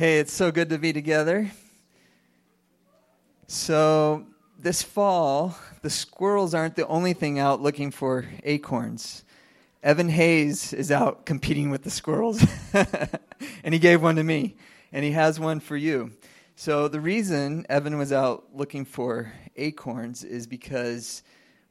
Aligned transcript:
Hey, 0.00 0.18
it's 0.18 0.32
so 0.32 0.50
good 0.50 0.70
to 0.70 0.78
be 0.78 0.94
together. 0.94 1.50
So, 3.48 4.24
this 4.58 4.82
fall, 4.82 5.54
the 5.82 5.90
squirrels 5.90 6.54
aren't 6.54 6.74
the 6.74 6.86
only 6.86 7.12
thing 7.12 7.38
out 7.38 7.60
looking 7.60 7.90
for 7.90 8.24
acorns. 8.42 9.24
Evan 9.82 10.08
Hayes 10.08 10.72
is 10.72 10.90
out 10.90 11.26
competing 11.26 11.68
with 11.68 11.82
the 11.82 11.90
squirrels, 11.90 12.42
and 12.72 13.74
he 13.74 13.78
gave 13.78 14.02
one 14.02 14.16
to 14.16 14.24
me, 14.24 14.56
and 14.90 15.04
he 15.04 15.10
has 15.10 15.38
one 15.38 15.60
for 15.60 15.76
you. 15.76 16.12
So, 16.56 16.88
the 16.88 16.98
reason 17.02 17.66
Evan 17.68 17.98
was 17.98 18.10
out 18.10 18.46
looking 18.54 18.86
for 18.86 19.30
acorns 19.56 20.24
is 20.24 20.46
because 20.46 21.22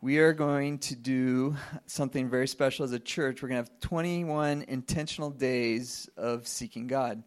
we 0.01 0.19
are 0.19 0.33
going 0.33 0.77
to 0.77 0.95
do 0.95 1.55
something 1.87 2.29
very 2.29 2.47
special 2.47 2.85
as 2.85 2.91
a 2.91 2.99
church. 2.99 3.41
We're 3.41 3.49
going 3.49 3.65
to 3.65 3.71
have 3.71 3.79
21 3.79 4.65
intentional 4.67 5.31
days 5.31 6.07
of 6.15 6.47
seeking 6.47 6.85
God. 6.85 7.23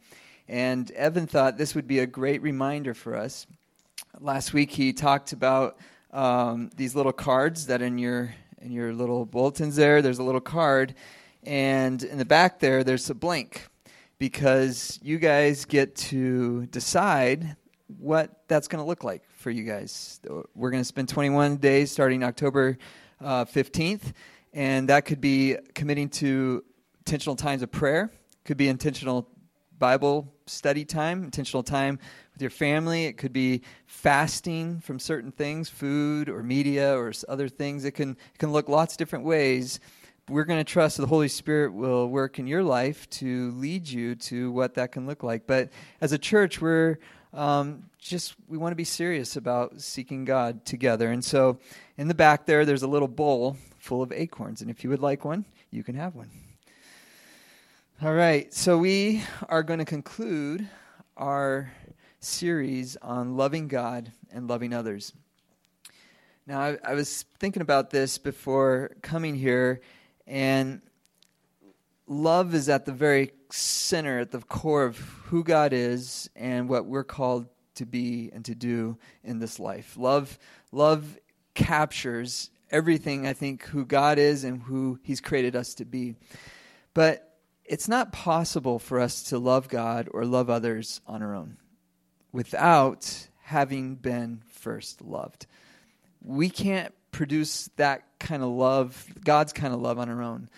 And 0.49 0.91
Evan 0.93 1.27
thought 1.27 1.57
this 1.57 1.75
would 1.75 1.87
be 1.87 2.01
a 2.01 2.07
great 2.07 2.43
reminder 2.43 2.95
for 2.95 3.17
us. 3.17 3.46
Last 4.21 4.53
week 4.53 4.71
he 4.71 4.93
talked 4.93 5.33
about 5.33 5.79
um, 6.13 6.71
these 6.77 6.95
little 6.95 7.13
cards 7.13 7.67
that 7.67 7.83
in 7.83 7.99
your 7.99 8.35
in 8.61 8.71
your 8.71 8.93
little 8.93 9.25
bulletins 9.25 9.77
there. 9.77 10.03
There's 10.03 10.19
a 10.19 10.23
little 10.23 10.41
card, 10.41 10.95
and 11.43 12.03
in 12.03 12.19
the 12.19 12.25
back 12.25 12.61
there 12.61 12.85
there's 12.85 13.09
a 13.11 13.14
blank 13.14 13.67
because 14.19 15.00
you 15.03 15.19
guys 15.19 15.64
get 15.64 15.97
to 15.97 16.67
decide 16.67 17.57
what 17.99 18.43
that's 18.49 18.69
going 18.69 18.83
to 18.83 18.86
look 18.86 19.05
like 19.05 19.22
for 19.31 19.50
you 19.50 19.64
guys. 19.64 20.21
We're 20.55 20.71
going 20.71 20.81
to 20.81 20.86
spend 20.86 21.09
21 21.09 21.57
days 21.57 21.91
starting 21.91 22.22
October 22.22 22.79
uh, 23.21 23.45
15th, 23.45 24.13
and 24.53 24.89
that 24.89 25.05
could 25.07 25.21
be 25.21 25.57
committing 25.75 26.09
to 26.11 26.64
intentional 27.00 27.36
times 27.36 27.63
of 27.63 27.71
prayer, 27.71 28.11
could 28.45 28.57
be 28.57 28.69
intentional 28.69 29.29
Bible 29.82 30.32
study 30.46 30.85
time, 30.85 31.25
intentional 31.25 31.64
time 31.64 31.99
with 32.34 32.41
your 32.41 32.53
family. 32.53 33.06
It 33.06 33.14
could 33.14 33.33
be 33.33 33.62
fasting 33.86 34.78
from 34.78 35.00
certain 35.00 35.33
things, 35.33 35.69
food 35.69 36.28
or 36.28 36.44
media 36.44 36.97
or 36.97 37.12
other 37.28 37.48
things. 37.48 37.84
It 37.84 37.91
can, 37.91 38.10
it 38.10 38.38
can 38.38 38.53
look 38.53 38.69
lots 38.69 38.94
of 38.94 38.98
different 38.98 39.25
ways. 39.25 39.80
We're 40.28 40.44
going 40.44 40.60
to 40.60 40.72
trust 40.72 40.98
the 40.98 41.06
Holy 41.08 41.27
Spirit 41.27 41.72
will 41.72 42.06
work 42.06 42.38
in 42.38 42.47
your 42.47 42.62
life 42.62 43.10
to 43.10 43.50
lead 43.56 43.88
you 43.88 44.14
to 44.30 44.53
what 44.53 44.75
that 44.75 44.92
can 44.92 45.05
look 45.05 45.25
like. 45.25 45.48
But 45.48 45.70
as 46.00 46.12
a 46.12 46.19
church, 46.19 46.60
we're 46.60 46.98
um, 47.33 47.83
just 47.98 48.36
we 48.47 48.58
want 48.58 48.70
to 48.70 48.77
be 48.77 48.84
serious 48.84 49.34
about 49.34 49.80
seeking 49.80 50.25
God 50.25 50.64
together. 50.64 51.10
And 51.10 51.25
so, 51.25 51.58
in 51.98 52.06
the 52.06 52.14
back 52.14 52.47
there, 52.47 52.64
there's 52.64 52.84
a 52.84 52.86
little 52.86 53.08
bowl 53.08 53.56
full 53.80 54.00
of 54.00 54.12
acorns, 54.12 54.62
and 54.62 54.70
if 54.70 54.84
you 54.84 54.91
would 54.91 55.03
like 55.03 55.25
one, 55.25 55.44
you 55.72 55.83
can 55.83 55.97
have 55.97 56.14
one. 56.14 56.30
All 58.05 58.14
right, 58.14 58.53
so 58.53 58.78
we 58.78 59.22
are 59.48 59.62
going 59.62 59.78
to 59.78 59.84
conclude 59.84 60.69
our 61.17 61.72
series 62.19 62.97
on 62.97 63.36
loving 63.36 63.69
God 63.69 64.11
and 64.33 64.48
loving 64.48 64.75
others. 64.75 65.12
Now, 66.44 66.61
I, 66.62 66.78
I, 66.84 66.94
was 66.94 67.25
thinking 67.39 67.62
about 67.62 67.91
this 67.91 68.19
before 68.19 68.97
coming 69.03 69.36
here, 69.36 69.83
and 70.27 70.83
love 72.09 72.56
is 72.56 72.69
at 72.69 72.86
the 72.86 72.92
very 72.92 73.31
center, 73.53 74.19
at 74.19 74.33
the 74.33 74.41
core 74.41 74.83
of 74.83 74.98
who 74.98 75.44
God 75.44 75.72
is 75.72 76.28
and 76.34 76.69
what 76.69 76.87
we're 76.87 77.05
called 77.05 77.47
to 77.77 77.87
be 77.87 78.31
and 78.33 78.44
to 78.47 78.56
do 78.56 78.98
in 79.22 79.39
this 79.39 79.61
life. 79.61 79.97
Love, 79.97 80.41
love 80.72 81.20
captures 81.55 82.50
everything, 82.69 83.28
I 83.28 83.33
think, 83.33 83.62
who 83.66 83.84
God 83.84 84.19
is 84.19 84.42
and 84.42 84.61
who 84.61 84.98
He's 85.05 85.20
created 85.20 85.55
us 85.55 85.75
to 85.75 85.84
be. 85.84 86.16
But 86.94 87.31
it's 87.64 87.88
not 87.88 88.12
possible 88.12 88.78
for 88.78 89.00
us 89.00 89.24
to 89.24 89.38
love 89.38 89.68
God 89.68 90.08
or 90.12 90.24
love 90.24 90.50
others 90.50 91.00
on 91.06 91.22
our 91.22 91.34
own 91.34 91.56
without 92.32 93.28
having 93.42 93.94
been 93.94 94.42
first 94.48 95.02
loved. 95.02 95.46
We 96.22 96.48
can't 96.50 96.94
produce 97.10 97.69
that 97.77 98.04
kind 98.19 98.42
of 98.42 98.48
love, 98.48 99.06
God's 99.22 99.53
kind 99.53 99.75
of 99.75 99.81
love 99.81 99.98
on 99.98 100.09
our 100.09 100.22
own. 100.22 100.48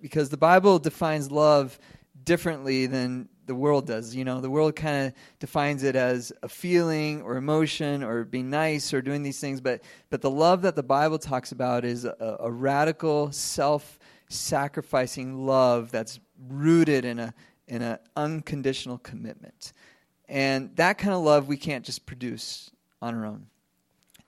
because 0.00 0.30
the 0.30 0.38
Bible 0.38 0.78
defines 0.78 1.30
love 1.30 1.78
differently 2.24 2.86
than 2.86 3.28
the 3.46 3.54
world 3.54 3.86
does. 3.86 4.14
You 4.14 4.24
know, 4.24 4.40
the 4.40 4.50
world 4.50 4.76
kind 4.76 5.08
of 5.08 5.14
defines 5.40 5.82
it 5.82 5.96
as 5.96 6.32
a 6.42 6.48
feeling 6.48 7.22
or 7.22 7.36
emotion 7.36 8.02
or 8.02 8.24
being 8.24 8.50
nice 8.50 8.94
or 8.94 9.02
doing 9.02 9.22
these 9.22 9.40
things, 9.40 9.60
but 9.60 9.82
but 10.10 10.22
the 10.22 10.30
love 10.30 10.62
that 10.62 10.76
the 10.76 10.82
Bible 10.82 11.18
talks 11.18 11.52
about 11.52 11.84
is 11.84 12.04
a, 12.04 12.36
a 12.40 12.50
radical 12.50 13.32
self 13.32 13.98
sacrificing 14.28 15.46
love 15.46 15.90
that's 15.90 16.20
rooted 16.46 17.04
in 17.04 17.18
a 17.18 17.34
in 17.66 17.82
an 17.82 17.98
unconditional 18.16 18.98
commitment. 18.98 19.72
And 20.28 20.74
that 20.76 20.98
kind 20.98 21.14
of 21.14 21.22
love 21.22 21.48
we 21.48 21.56
can't 21.56 21.84
just 21.84 22.06
produce 22.06 22.70
on 23.00 23.14
our 23.14 23.26
own. 23.26 23.46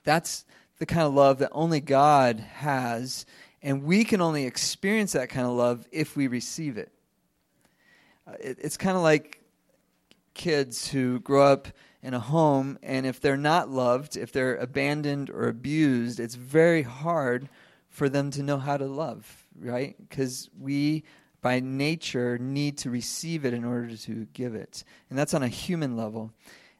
That's 0.03 0.45
the 0.79 0.85
kind 0.85 1.03
of 1.03 1.13
love 1.13 1.39
that 1.39 1.49
only 1.51 1.79
God 1.79 2.39
has, 2.39 3.25
and 3.61 3.83
we 3.83 4.03
can 4.03 4.21
only 4.21 4.45
experience 4.45 5.11
that 5.13 5.29
kind 5.29 5.45
of 5.45 5.53
love 5.53 5.87
if 5.91 6.15
we 6.15 6.27
receive 6.27 6.77
it. 6.77 6.91
Uh, 8.27 8.33
it 8.39 8.57
it's 8.61 8.77
kind 8.77 8.97
of 8.97 9.03
like 9.03 9.41
kids 10.33 10.87
who 10.87 11.19
grow 11.19 11.45
up 11.45 11.67
in 12.01 12.15
a 12.15 12.19
home, 12.19 12.79
and 12.81 13.05
if 13.05 13.21
they're 13.21 13.37
not 13.37 13.69
loved, 13.69 14.17
if 14.17 14.31
they're 14.31 14.55
abandoned 14.55 15.29
or 15.29 15.47
abused, 15.47 16.19
it's 16.19 16.35
very 16.35 16.81
hard 16.81 17.47
for 17.89 18.09
them 18.09 18.31
to 18.31 18.41
know 18.41 18.57
how 18.57 18.77
to 18.77 18.85
love, 18.85 19.45
right? 19.59 19.95
Because 20.09 20.49
we 20.59 21.03
by 21.41 21.59
nature 21.59 22.37
need 22.37 22.77
to 22.79 22.89
receive 22.89 23.45
it 23.45 23.53
in 23.53 23.65
order 23.65 23.95
to 23.95 24.27
give 24.33 24.55
it. 24.55 24.83
And 25.09 25.17
that's 25.17 25.33
on 25.33 25.43
a 25.43 25.47
human 25.47 25.97
level. 25.97 26.31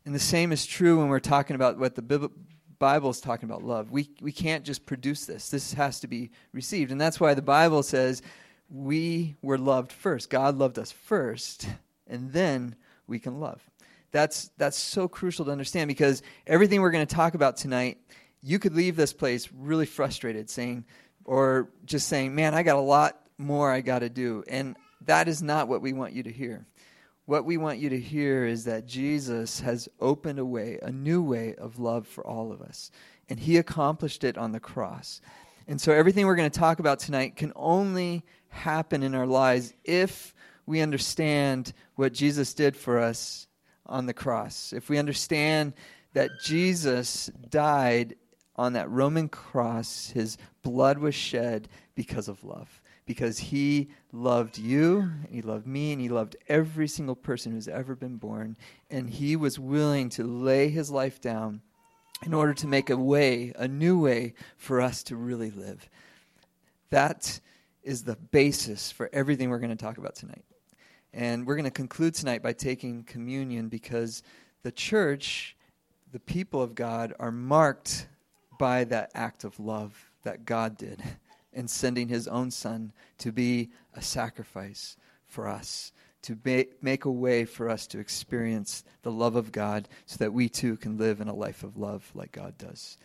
And 0.05 0.15
the 0.15 0.19
same 0.19 0.51
is 0.51 0.65
true 0.65 0.99
when 0.99 1.09
we're 1.09 1.19
talking 1.19 1.55
about 1.55 1.77
what 1.77 1.95
the 1.95 2.29
Bible 2.79 3.09
is 3.11 3.21
talking 3.21 3.49
about 3.49 3.63
love. 3.63 3.91
We, 3.91 4.09
we 4.21 4.31
can't 4.31 4.63
just 4.63 4.85
produce 4.85 5.25
this, 5.25 5.49
this 5.49 5.73
has 5.73 5.99
to 6.01 6.07
be 6.07 6.31
received. 6.53 6.91
And 6.91 6.99
that's 6.99 7.19
why 7.19 7.33
the 7.33 7.41
Bible 7.41 7.83
says 7.83 8.21
we 8.69 9.35
were 9.41 9.57
loved 9.57 9.91
first. 9.91 10.29
God 10.29 10.57
loved 10.57 10.79
us 10.79 10.91
first, 10.91 11.67
and 12.07 12.31
then 12.31 12.75
we 13.05 13.19
can 13.19 13.39
love. 13.39 13.61
That's, 14.11 14.49
that's 14.57 14.77
so 14.77 15.07
crucial 15.07 15.45
to 15.45 15.51
understand 15.51 15.87
because 15.87 16.21
everything 16.47 16.81
we're 16.81 16.91
going 16.91 17.05
to 17.05 17.15
talk 17.15 17.33
about 17.33 17.57
tonight, 17.57 17.97
you 18.41 18.59
could 18.59 18.73
leave 18.73 18.95
this 18.95 19.13
place 19.13 19.49
really 19.55 19.85
frustrated, 19.85 20.49
saying, 20.49 20.85
or 21.25 21.69
just 21.85 22.07
saying, 22.07 22.33
man, 22.33 22.53
I 22.53 22.63
got 22.63 22.77
a 22.77 22.81
lot 22.81 23.21
more 23.37 23.71
I 23.71 23.81
got 23.81 23.99
to 23.99 24.09
do. 24.09 24.43
And 24.47 24.75
that 25.05 25.27
is 25.27 25.41
not 25.41 25.67
what 25.67 25.81
we 25.81 25.93
want 25.93 26.13
you 26.13 26.23
to 26.23 26.31
hear. 26.31 26.65
What 27.25 27.45
we 27.45 27.57
want 27.57 27.79
you 27.79 27.89
to 27.89 27.99
hear 27.99 28.45
is 28.45 28.65
that 28.65 28.85
Jesus 28.85 29.59
has 29.61 29.87
opened 29.99 30.39
a 30.39 30.45
way, 30.45 30.79
a 30.81 30.91
new 30.91 31.21
way 31.21 31.55
of 31.55 31.79
love 31.79 32.07
for 32.07 32.25
all 32.25 32.51
of 32.51 32.61
us. 32.61 32.91
And 33.29 33.39
he 33.39 33.57
accomplished 33.57 34.23
it 34.23 34.37
on 34.37 34.51
the 34.51 34.59
cross. 34.59 35.21
And 35.67 35.79
so 35.79 35.93
everything 35.93 36.25
we're 36.25 36.35
going 36.35 36.49
to 36.49 36.59
talk 36.59 36.79
about 36.79 36.99
tonight 36.99 37.35
can 37.35 37.53
only 37.55 38.23
happen 38.49 39.03
in 39.03 39.15
our 39.15 39.27
lives 39.27 39.73
if 39.83 40.33
we 40.65 40.81
understand 40.81 41.73
what 41.95 42.13
Jesus 42.13 42.53
did 42.53 42.75
for 42.75 42.99
us 42.99 43.47
on 43.85 44.05
the 44.05 44.13
cross. 44.13 44.73
If 44.73 44.89
we 44.89 44.97
understand 44.97 45.73
that 46.13 46.31
Jesus 46.43 47.31
died 47.49 48.15
on 48.55 48.73
that 48.73 48.89
Roman 48.89 49.29
cross, 49.29 50.09
his 50.09 50.37
blood 50.63 50.97
was 50.97 51.15
shed 51.15 51.69
because 51.95 52.27
of 52.27 52.43
love 52.43 52.80
because 53.05 53.39
he 53.39 53.89
loved 54.11 54.57
you, 54.57 54.99
and 54.99 55.29
he 55.31 55.41
loved 55.41 55.67
me, 55.67 55.91
and 55.91 56.01
he 56.01 56.09
loved 56.09 56.35
every 56.47 56.87
single 56.87 57.15
person 57.15 57.51
who's 57.51 57.67
ever 57.67 57.95
been 57.95 58.17
born. 58.17 58.57
And 58.89 59.09
he 59.09 59.35
was 59.35 59.59
willing 59.59 60.09
to 60.11 60.23
lay 60.23 60.69
his 60.69 60.91
life 60.91 61.19
down 61.19 61.61
in 62.25 62.33
order 62.33 62.53
to 62.53 62.67
make 62.67 62.89
a 62.89 62.97
way, 62.97 63.53
a 63.55 63.67
new 63.67 63.99
way 63.99 64.33
for 64.57 64.79
us 64.79 65.03
to 65.03 65.15
really 65.15 65.51
live. 65.51 65.89
That 66.89 67.39
is 67.83 68.03
the 68.03 68.15
basis 68.15 68.91
for 68.91 69.09
everything 69.11 69.49
we're 69.49 69.59
going 69.59 69.71
to 69.71 69.75
talk 69.75 69.97
about 69.97 70.15
tonight. 70.15 70.45
And 71.13 71.45
we're 71.45 71.55
going 71.55 71.65
to 71.65 71.71
conclude 71.71 72.13
tonight 72.13 72.43
by 72.43 72.53
taking 72.53 73.03
communion 73.03 73.67
because 73.67 74.23
the 74.63 74.71
church, 74.71 75.57
the 76.11 76.19
people 76.19 76.61
of 76.61 76.75
God, 76.75 77.13
are 77.19 77.31
marked 77.31 78.07
by 78.59 78.83
that 78.85 79.11
act 79.15 79.43
of 79.43 79.59
love 79.59 80.11
that 80.23 80.45
God 80.45 80.77
did 80.77 81.01
in 81.53 81.67
sending 81.67 82.07
his 82.07 82.27
own 82.27 82.51
son 82.51 82.93
to 83.19 83.31
be 83.31 83.69
a 83.93 84.01
sacrifice 84.01 84.95
for 85.25 85.47
us, 85.47 85.91
to 86.23 86.35
ba- 86.35 86.65
make 86.81 87.05
a 87.05 87.11
way 87.11 87.45
for 87.45 87.69
us 87.69 87.87
to 87.87 87.99
experience 87.99 88.83
the 89.03 89.11
love 89.11 89.35
of 89.35 89.51
God 89.51 89.87
so 90.05 90.17
that 90.17 90.33
we 90.33 90.49
too 90.49 90.77
can 90.77 90.97
live 90.97 91.21
in 91.21 91.27
a 91.27 91.33
life 91.33 91.63
of 91.63 91.77
love 91.77 92.09
like 92.13 92.31
God 92.31 92.57
does. 92.57 92.97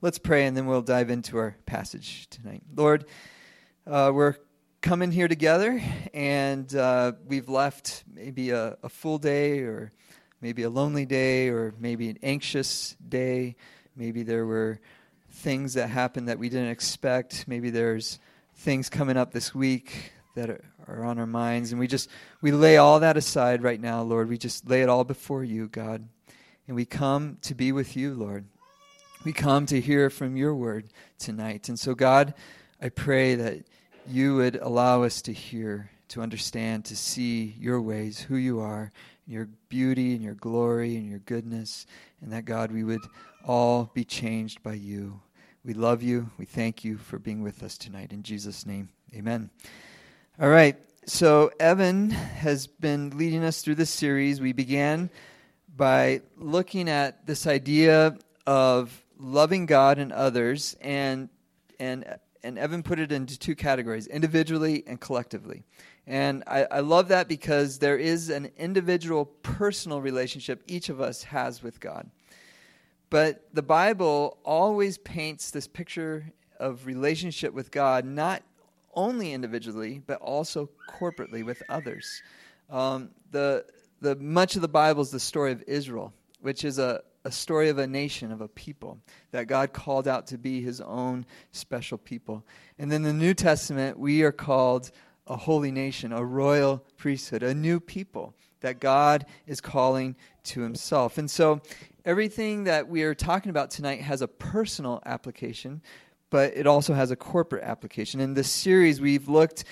Let's 0.00 0.18
pray 0.18 0.46
and 0.46 0.56
then 0.56 0.66
we'll 0.66 0.82
dive 0.82 1.10
into 1.10 1.38
our 1.38 1.56
passage 1.66 2.28
tonight. 2.28 2.62
Lord, 2.74 3.06
uh, 3.86 4.12
we're 4.14 4.36
coming 4.82 5.10
here 5.10 5.28
together 5.28 5.80
and 6.12 6.74
uh, 6.74 7.12
we've 7.26 7.48
left 7.48 8.04
maybe 8.12 8.50
a, 8.50 8.76
a 8.82 8.88
full 8.88 9.18
day 9.18 9.60
or 9.60 9.92
maybe 10.40 10.62
a 10.62 10.70
lonely 10.70 11.06
day 11.06 11.48
or 11.48 11.74
maybe 11.78 12.10
an 12.10 12.18
anxious 12.22 12.96
day. 13.08 13.56
Maybe 13.96 14.22
there 14.22 14.44
were 14.44 14.80
things 15.34 15.74
that 15.74 15.88
happen 15.88 16.26
that 16.26 16.38
we 16.38 16.48
didn't 16.48 16.70
expect. 16.70 17.46
Maybe 17.46 17.70
there's 17.70 18.18
things 18.54 18.88
coming 18.88 19.16
up 19.16 19.32
this 19.32 19.54
week 19.54 20.12
that 20.36 20.48
are, 20.48 21.04
on 21.04 21.18
our 21.18 21.26
minds. 21.26 21.72
And 21.72 21.80
we 21.80 21.86
just, 21.86 22.08
we 22.40 22.52
lay 22.52 22.76
all 22.76 23.00
that 23.00 23.16
aside 23.16 23.62
right 23.62 23.80
now, 23.80 24.02
Lord. 24.02 24.28
We 24.28 24.38
just 24.38 24.68
lay 24.68 24.82
it 24.82 24.88
all 24.88 25.04
before 25.04 25.44
you, 25.44 25.68
God. 25.68 26.08
And 26.66 26.76
we 26.76 26.84
come 26.84 27.38
to 27.42 27.54
be 27.54 27.72
with 27.72 27.96
you, 27.96 28.14
Lord. 28.14 28.46
We 29.24 29.32
come 29.32 29.66
to 29.66 29.80
hear 29.80 30.08
from 30.08 30.36
your 30.36 30.54
word 30.54 30.88
tonight. 31.18 31.68
And 31.68 31.78
so, 31.78 31.94
God, 31.94 32.34
I 32.80 32.88
pray 32.88 33.34
that 33.34 33.64
you 34.06 34.36
would 34.36 34.56
allow 34.56 35.02
us 35.02 35.22
to 35.22 35.32
hear, 35.32 35.90
to 36.08 36.20
understand, 36.20 36.84
to 36.86 36.96
see 36.96 37.54
your 37.58 37.80
ways, 37.80 38.20
who 38.20 38.36
you 38.36 38.60
are, 38.60 38.92
your 39.26 39.48
beauty 39.68 40.14
and 40.14 40.22
your 40.22 40.34
glory 40.34 40.96
and 40.96 41.08
your 41.08 41.20
goodness, 41.20 41.86
and 42.20 42.32
that, 42.32 42.44
God, 42.44 42.70
we 42.70 42.84
would 42.84 43.00
all 43.46 43.90
be 43.94 44.04
changed 44.04 44.62
by 44.62 44.74
you. 44.74 45.20
We 45.64 45.74
love 45.74 46.02
you. 46.02 46.30
We 46.38 46.44
thank 46.44 46.84
you 46.84 46.98
for 46.98 47.18
being 47.18 47.42
with 47.42 47.62
us 47.62 47.78
tonight. 47.78 48.12
In 48.12 48.22
Jesus' 48.22 48.66
name, 48.66 48.90
amen. 49.14 49.50
All 50.40 50.48
right. 50.48 50.76
So, 51.06 51.50
Evan 51.60 52.10
has 52.10 52.66
been 52.66 53.16
leading 53.16 53.44
us 53.44 53.62
through 53.62 53.74
this 53.74 53.90
series. 53.90 54.40
We 54.40 54.52
began 54.52 55.10
by 55.76 56.22
looking 56.36 56.88
at 56.88 57.26
this 57.26 57.46
idea 57.46 58.16
of 58.46 59.04
loving 59.18 59.66
God 59.66 59.98
and 59.98 60.12
others, 60.12 60.76
and, 60.80 61.28
and, 61.78 62.04
and 62.42 62.58
Evan 62.58 62.82
put 62.82 62.98
it 62.98 63.12
into 63.12 63.38
two 63.38 63.54
categories 63.54 64.06
individually 64.06 64.82
and 64.86 65.00
collectively. 65.00 65.64
And 66.06 66.44
I, 66.46 66.66
I 66.70 66.80
love 66.80 67.08
that 67.08 67.28
because 67.28 67.78
there 67.78 67.96
is 67.96 68.28
an 68.30 68.50
individual 68.56 69.26
personal 69.26 70.00
relationship 70.00 70.62
each 70.66 70.88
of 70.88 71.00
us 71.00 71.22
has 71.24 71.62
with 71.62 71.80
God. 71.80 72.10
But 73.10 73.44
the 73.52 73.62
Bible 73.62 74.38
always 74.44 74.98
paints 74.98 75.50
this 75.50 75.66
picture 75.68 76.32
of 76.58 76.86
relationship 76.86 77.52
with 77.52 77.70
God, 77.70 78.04
not 78.04 78.42
only 78.94 79.32
individually, 79.32 80.00
but 80.04 80.20
also 80.20 80.70
corporately 80.88 81.44
with 81.44 81.62
others. 81.68 82.22
Um, 82.70 83.10
the, 83.30 83.64
the, 84.00 84.16
much 84.16 84.56
of 84.56 84.62
the 84.62 84.68
Bible 84.68 85.02
is 85.02 85.10
the 85.10 85.20
story 85.20 85.52
of 85.52 85.62
Israel, 85.66 86.12
which 86.40 86.64
is 86.64 86.78
a, 86.78 87.02
a 87.24 87.32
story 87.32 87.68
of 87.68 87.78
a 87.78 87.86
nation, 87.86 88.32
of 88.32 88.40
a 88.40 88.48
people 88.48 88.98
that 89.32 89.46
God 89.46 89.72
called 89.72 90.06
out 90.08 90.28
to 90.28 90.38
be 90.38 90.62
his 90.62 90.80
own 90.80 91.26
special 91.52 91.98
people. 91.98 92.44
And 92.78 92.90
then 92.90 93.02
the 93.02 93.12
New 93.12 93.34
Testament, 93.34 93.98
we 93.98 94.22
are 94.22 94.32
called 94.32 94.90
a 95.26 95.36
holy 95.36 95.72
nation, 95.72 96.12
a 96.12 96.24
royal 96.24 96.84
priesthood, 96.96 97.42
a 97.42 97.54
new 97.54 97.80
people 97.80 98.34
that 98.60 98.80
God 98.80 99.26
is 99.46 99.60
calling 99.60 100.16
to 100.44 100.60
himself. 100.60 101.18
And 101.18 101.30
so 101.30 101.60
everything 102.04 102.64
that 102.64 102.88
we 102.88 103.02
are 103.02 103.14
talking 103.14 103.50
about 103.50 103.70
tonight 103.70 104.00
has 104.02 104.20
a 104.20 104.28
personal 104.28 105.02
application, 105.06 105.82
but 106.30 106.52
it 106.56 106.66
also 106.66 106.92
has 106.92 107.10
a 107.10 107.16
corporate 107.16 107.64
application. 107.64 108.20
In 108.20 108.34
this 108.34 108.50
series, 108.50 109.00
we've 109.00 109.28
looked 109.28 109.64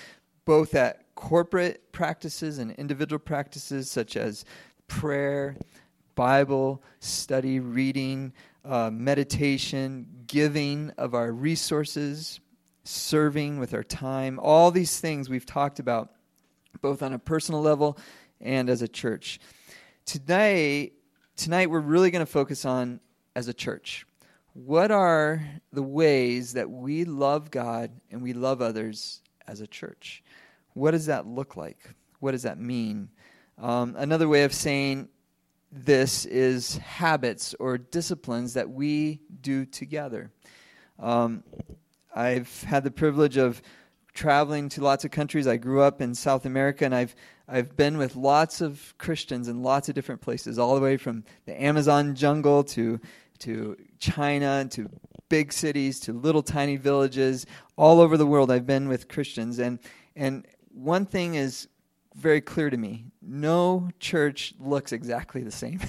both 0.45 0.73
at 0.73 1.15
corporate 1.15 1.91
practices 1.91 2.57
and 2.57 2.71
individual 2.71 3.19
practices 3.19 3.89
such 3.89 4.17
as 4.17 4.45
prayer, 4.87 5.55
Bible 6.15 6.83
study, 6.99 7.59
reading, 7.59 8.33
uh, 8.65 8.89
meditation, 8.91 10.07
giving 10.25 10.91
of 10.97 11.13
our 11.13 11.31
resources, 11.31 12.39
serving 12.83 13.59
with 13.59 13.73
our 13.73 13.83
time, 13.83 14.39
all 14.41 14.71
these 14.71 14.99
things 14.99 15.29
we've 15.29 15.45
talked 15.45 15.79
about, 15.79 16.11
both 16.81 17.03
on 17.03 17.13
a 17.13 17.19
personal 17.19 17.61
level 17.61 17.97
and 18.41 18.69
as 18.69 18.81
a 18.81 18.87
church. 18.87 19.39
Today, 20.05 20.93
tonight 21.35 21.69
we're 21.69 21.79
really 21.79 22.11
going 22.11 22.25
to 22.25 22.31
focus 22.31 22.65
on 22.65 22.99
as 23.35 23.47
a 23.47 23.53
church. 23.53 24.05
What 24.53 24.91
are 24.91 25.43
the 25.71 25.83
ways 25.83 26.53
that 26.53 26.69
we 26.69 27.05
love 27.05 27.49
God 27.49 27.91
and 28.11 28.21
we 28.21 28.33
love 28.33 28.61
others 28.61 29.21
as 29.47 29.61
a 29.61 29.67
church? 29.67 30.23
What 30.73 30.91
does 30.91 31.07
that 31.07 31.25
look 31.25 31.55
like? 31.55 31.95
What 32.19 32.31
does 32.31 32.43
that 32.43 32.59
mean? 32.59 33.09
Um, 33.57 33.95
another 33.97 34.27
way 34.27 34.43
of 34.43 34.53
saying 34.53 35.09
this 35.71 36.25
is 36.25 36.77
habits 36.77 37.55
or 37.59 37.77
disciplines 37.79 38.53
that 38.53 38.69
we 38.69 39.21
do 39.41 39.65
together. 39.65 40.31
Um, 40.99 41.43
I've 42.15 42.63
had 42.63 42.83
the 42.83 42.91
privilege 42.91 43.37
of 43.37 43.61
traveling 44.13 44.69
to 44.69 44.83
lots 44.83 45.03
of 45.03 45.09
countries. 45.09 45.47
I 45.47 45.57
grew 45.57 45.81
up 45.81 45.99
in 45.99 46.13
South 46.13 46.45
America, 46.45 46.85
and 46.85 46.93
I've 46.93 47.15
I've 47.47 47.75
been 47.75 47.97
with 47.97 48.15
lots 48.15 48.61
of 48.61 48.93
Christians 48.97 49.47
in 49.47 49.63
lots 49.63 49.89
of 49.89 49.95
different 49.95 50.21
places, 50.21 50.57
all 50.57 50.75
the 50.75 50.81
way 50.81 50.97
from 50.97 51.23
the 51.45 51.61
Amazon 51.61 52.15
jungle 52.15 52.63
to 52.65 52.99
to 53.39 53.75
China 53.99 54.65
to 54.71 54.89
big 55.27 55.51
cities 55.51 55.99
to 55.99 56.13
little 56.13 56.43
tiny 56.43 56.77
villages 56.77 57.45
all 57.75 57.99
over 57.99 58.15
the 58.15 58.25
world. 58.25 58.49
I've 58.49 58.65
been 58.65 58.87
with 58.87 59.07
Christians, 59.09 59.59
and 59.59 59.79
and 60.15 60.45
one 60.71 61.05
thing 61.05 61.35
is 61.35 61.67
very 62.15 62.39
clear 62.39 62.69
to 62.69 62.77
me: 62.77 63.05
no 63.21 63.89
church 63.99 64.53
looks 64.59 64.93
exactly 64.93 65.41
the 65.43 65.51
same. 65.51 65.81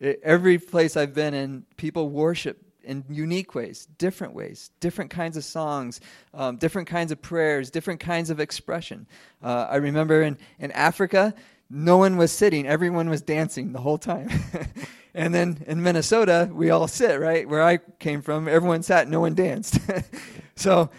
Every 0.22 0.58
place 0.58 0.94
I've 0.94 1.14
been 1.14 1.32
in, 1.32 1.64
people 1.78 2.10
worship 2.10 2.65
in 2.86 3.04
unique 3.08 3.54
ways, 3.54 3.86
different 3.98 4.34
ways, 4.34 4.70
different 4.80 5.10
kinds 5.10 5.36
of 5.36 5.44
songs, 5.44 6.00
um, 6.32 6.56
different 6.56 6.88
kinds 6.88 7.12
of 7.12 7.20
prayers, 7.20 7.70
different 7.70 8.00
kinds 8.00 8.30
of 8.30 8.40
expression. 8.40 9.06
Uh, 9.42 9.66
I 9.68 9.76
remember 9.76 10.22
in, 10.22 10.38
in 10.58 10.70
Africa, 10.72 11.34
no 11.68 11.98
one 11.98 12.16
was 12.16 12.30
sitting, 12.32 12.66
everyone 12.66 13.10
was 13.10 13.22
dancing 13.22 13.72
the 13.72 13.80
whole 13.80 13.98
time. 13.98 14.30
and 15.14 15.34
then 15.34 15.64
in 15.66 15.82
Minnesota, 15.82 16.48
we 16.52 16.70
all 16.70 16.86
sit, 16.86 17.20
right? 17.20 17.48
Where 17.48 17.62
I 17.62 17.78
came 17.98 18.22
from, 18.22 18.48
everyone 18.48 18.82
sat, 18.82 19.08
no 19.08 19.20
one 19.20 19.34
danced. 19.34 19.78
so 20.56 20.90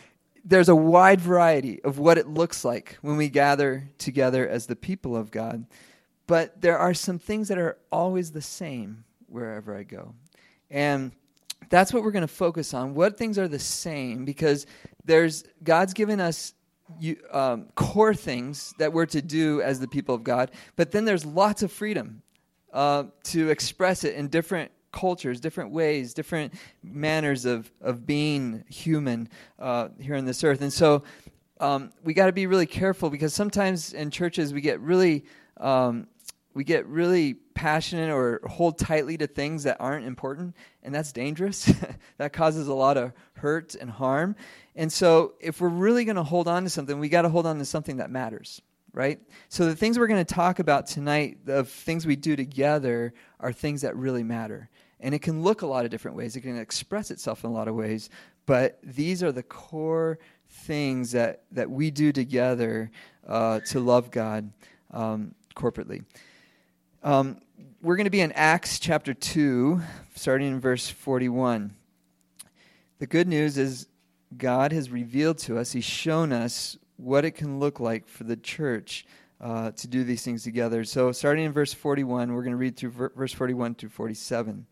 there's 0.44 0.70
a 0.70 0.76
wide 0.76 1.22
variety 1.22 1.82
of 1.84 2.00
what 2.00 2.18
it 2.18 2.28
looks 2.28 2.66
like 2.66 2.98
when 3.02 3.18
we 3.18 3.30
gather 3.30 3.90
together 3.98 4.48
as 4.48 4.66
the 4.66 4.76
people 4.76 5.16
of 5.16 5.32
God. 5.32 5.66
But 6.26 6.62
there 6.62 6.78
are 6.78 6.94
some 6.94 7.20
things 7.20 7.48
that 7.48 7.58
are 7.58 7.78
always 7.92 8.32
the 8.32 8.42
same 8.42 9.06
wherever 9.28 9.76
I 9.76 9.84
go. 9.84 10.14
And 10.70 11.12
that's 11.70 11.94
what 11.94 12.04
we're 12.04 12.12
going 12.12 12.22
to 12.22 12.28
focus 12.28 12.74
on. 12.74 12.94
What 12.94 13.18
things 13.18 13.38
are 13.38 13.48
the 13.48 13.60
same? 13.60 14.26
Because 14.26 14.66
there's 15.06 15.44
God's 15.64 15.94
given 15.94 16.20
us 16.20 16.54
you, 17.00 17.18
um, 17.32 17.68
core 17.76 18.14
things 18.14 18.74
that 18.80 18.94
we're 18.94 19.06
to 19.08 19.22
do 19.22 19.62
as 19.62 19.80
the 19.80 19.88
people 19.88 20.16
of 20.16 20.24
God, 20.24 20.52
but 20.76 20.92
then 20.92 21.06
there's 21.06 21.26
lots 21.26 21.64
of 21.64 21.72
freedom 21.72 22.22
uh, 22.74 23.06
to 23.24 23.50
express 23.50 24.04
it 24.04 24.16
in 24.16 24.28
different 24.28 24.72
cultures, 24.92 25.40
different 25.40 25.72
ways, 25.72 26.14
different 26.14 26.54
manners 26.84 27.46
of, 27.46 27.72
of 27.82 28.06
being 28.06 28.64
human 28.70 29.30
uh, 29.60 29.90
here 30.00 30.16
on 30.16 30.26
this 30.26 30.44
earth. 30.44 30.62
And 30.62 30.72
so 30.72 31.04
um, 31.60 31.92
we 32.04 32.14
got 32.14 32.28
to 32.28 32.32
be 32.32 32.48
really 32.48 32.66
careful 32.66 33.10
because 33.10 33.34
sometimes 33.34 33.94
in 33.94 34.12
churches 34.12 34.54
we 34.54 34.62
get 34.62 34.80
really 34.80 35.26
um, 35.58 36.08
we 36.58 36.64
get 36.64 36.88
really 36.88 37.36
passionate 37.54 38.10
or 38.10 38.42
hold 38.48 38.80
tightly 38.80 39.16
to 39.16 39.28
things 39.28 39.62
that 39.62 39.78
aren't 39.80 40.08
important, 40.08 40.56
and 40.82 40.94
that's 40.94 41.12
dangerous. 41.12 41.72
that 42.18 42.34
causes 42.34 42.68
a 42.68 42.74
lot 42.74 42.98
of 42.98 43.14
hurt 43.34 43.76
and 43.76 43.92
harm. 43.92 44.36
And 44.76 44.92
so, 44.92 45.36
if 45.40 45.62
we're 45.62 45.68
really 45.68 46.04
going 46.04 46.16
to 46.16 46.24
hold 46.24 46.48
on 46.48 46.64
to 46.64 46.70
something, 46.72 46.98
we 46.98 47.10
got 47.10 47.22
to 47.22 47.30
hold 47.30 47.46
on 47.46 47.60
to 47.60 47.66
something 47.66 47.98
that 47.98 48.10
matters, 48.10 48.60
right? 48.92 49.20
So, 49.50 49.66
the 49.66 49.76
things 49.76 50.00
we're 50.00 50.08
going 50.08 50.26
to 50.26 50.34
talk 50.34 50.58
about 50.58 50.88
tonight, 50.88 51.46
the 51.46 51.64
things 51.64 52.08
we 52.08 52.16
do 52.16 52.36
together, 52.36 53.14
are 53.40 53.54
things 53.54 53.82
that 53.82 53.96
really 53.96 54.24
matter. 54.24 54.68
And 55.00 55.14
it 55.14 55.20
can 55.20 55.44
look 55.44 55.62
a 55.62 55.68
lot 55.68 55.86
of 55.86 55.92
different 55.92 56.18
ways, 56.18 56.36
it 56.36 56.42
can 56.42 56.58
express 56.58 57.12
itself 57.12 57.44
in 57.44 57.52
a 57.52 57.54
lot 57.54 57.68
of 57.68 57.76
ways, 57.76 58.10
but 58.48 58.80
these 58.82 59.22
are 59.22 59.32
the 59.32 59.44
core 59.44 60.18
things 60.50 61.12
that, 61.12 61.44
that 61.52 61.70
we 61.70 61.92
do 61.92 62.12
together 62.12 62.90
uh, 63.28 63.60
to 63.68 63.80
love 63.80 64.10
God 64.10 64.52
um, 64.90 65.36
corporately. 65.56 66.04
Um, 67.04 67.38
we're 67.82 67.96
going 67.96 68.06
to 68.06 68.12
be 68.12 68.22
in 68.22 68.32
Acts 68.32 68.80
chapter 68.80 69.14
2, 69.14 69.80
starting 70.16 70.48
in 70.48 70.60
verse 70.60 70.90
41. 70.90 71.76
The 72.98 73.06
good 73.06 73.28
news 73.28 73.60
is 73.60 73.88
God 74.36 74.72
has 74.72 74.90
revealed 74.90 75.38
to 75.40 75.60
us, 75.60 75.74
He's 75.74 75.86
shown 75.86 76.34
us 76.34 76.76
what 76.98 77.24
it 77.24 77.32
can 77.32 77.60
look 77.60 77.80
like 77.80 78.08
for 78.08 78.24
the 78.24 78.36
church 78.36 79.06
uh, 79.40 79.72
to 79.72 79.88
do 79.88 80.04
these 80.04 80.24
things 80.24 80.44
together. 80.44 80.84
So, 80.84 81.12
starting 81.12 81.46
in 81.46 81.52
verse 81.52 81.72
41, 81.72 82.34
we're 82.34 82.42
going 82.42 82.52
to 82.52 82.58
read 82.58 82.76
through 82.76 82.90
ver- 82.90 83.12
verse 83.16 83.32
41 83.32 83.76
through 83.76 83.90
47. 83.90 84.66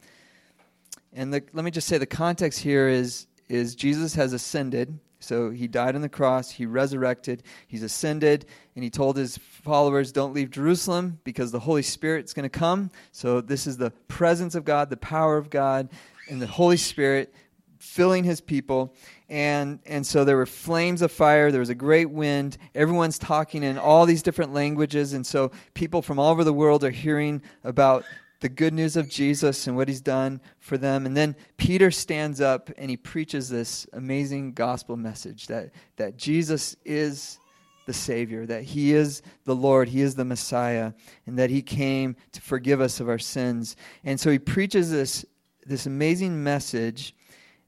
And 1.13 1.31
the, 1.31 1.43
let 1.53 1.63
me 1.63 1.69
just 1.69 1.87
say 1.87 1.99
the 1.99 2.07
context 2.07 2.59
here 2.59 2.87
is, 2.87 3.27
is 3.49 3.75
Jesus 3.75 4.15
has 4.15 4.33
ascended. 4.33 4.97
So 5.25 5.49
he 5.49 5.67
died 5.67 5.95
on 5.95 6.01
the 6.01 6.09
cross, 6.09 6.51
he 6.51 6.65
resurrected, 6.65 7.43
he's 7.67 7.83
ascended, 7.83 8.45
and 8.75 8.83
he 8.83 8.89
told 8.89 9.17
his 9.17 9.37
followers, 9.37 10.11
Don't 10.11 10.33
leave 10.33 10.51
Jerusalem 10.51 11.19
because 11.23 11.51
the 11.51 11.59
Holy 11.59 11.81
Spirit's 11.81 12.33
going 12.33 12.43
to 12.43 12.49
come. 12.49 12.91
So 13.11 13.41
this 13.41 13.65
is 13.65 13.77
the 13.77 13.91
presence 14.07 14.55
of 14.55 14.65
God, 14.65 14.89
the 14.89 14.97
power 14.97 15.37
of 15.37 15.49
God, 15.49 15.89
and 16.29 16.41
the 16.41 16.47
Holy 16.47 16.77
Spirit 16.77 17.33
filling 17.79 18.23
his 18.23 18.41
people. 18.41 18.93
And, 19.29 19.79
and 19.85 20.05
so 20.05 20.25
there 20.25 20.37
were 20.37 20.45
flames 20.45 21.01
of 21.01 21.11
fire, 21.11 21.51
there 21.51 21.59
was 21.59 21.69
a 21.69 21.75
great 21.75 22.09
wind, 22.09 22.57
everyone's 22.73 23.17
talking 23.17 23.63
in 23.63 23.77
all 23.77 24.05
these 24.05 24.21
different 24.21 24.53
languages. 24.53 25.13
And 25.13 25.25
so 25.25 25.51
people 25.73 26.01
from 26.01 26.19
all 26.19 26.31
over 26.31 26.43
the 26.43 26.53
world 26.53 26.83
are 26.83 26.91
hearing 26.91 27.41
about 27.63 28.05
the 28.45 28.49
good 28.49 28.75
news 28.75 28.95
of 28.95 29.09
Jesus 29.09 29.65
and 29.65 29.75
what 29.75 29.87
he's 29.87 30.01
done 30.01 30.39
for 30.59 30.77
them. 30.77 31.07
And 31.07 31.17
then 31.17 31.35
Peter 31.57 31.89
stands 31.89 32.39
up 32.39 32.69
and 32.77 32.91
he 32.91 32.95
preaches 32.95 33.49
this 33.49 33.87
amazing 33.91 34.53
gospel 34.53 34.95
message 34.97 35.47
that, 35.47 35.71
that 35.95 36.15
Jesus 36.15 36.75
is 36.85 37.39
the 37.87 37.93
Savior, 37.93 38.45
that 38.45 38.61
He 38.61 38.93
is 38.93 39.23
the 39.45 39.55
Lord, 39.55 39.89
He 39.89 40.01
is 40.01 40.13
the 40.13 40.25
Messiah, 40.25 40.93
and 41.25 41.39
that 41.39 41.49
He 41.49 41.63
came 41.63 42.15
to 42.33 42.41
forgive 42.41 42.81
us 42.81 42.99
of 42.99 43.09
our 43.09 43.17
sins. 43.17 43.75
And 44.03 44.19
so 44.19 44.29
He 44.29 44.37
preaches 44.37 44.91
this, 44.91 45.25
this 45.65 45.87
amazing 45.87 46.43
message, 46.43 47.15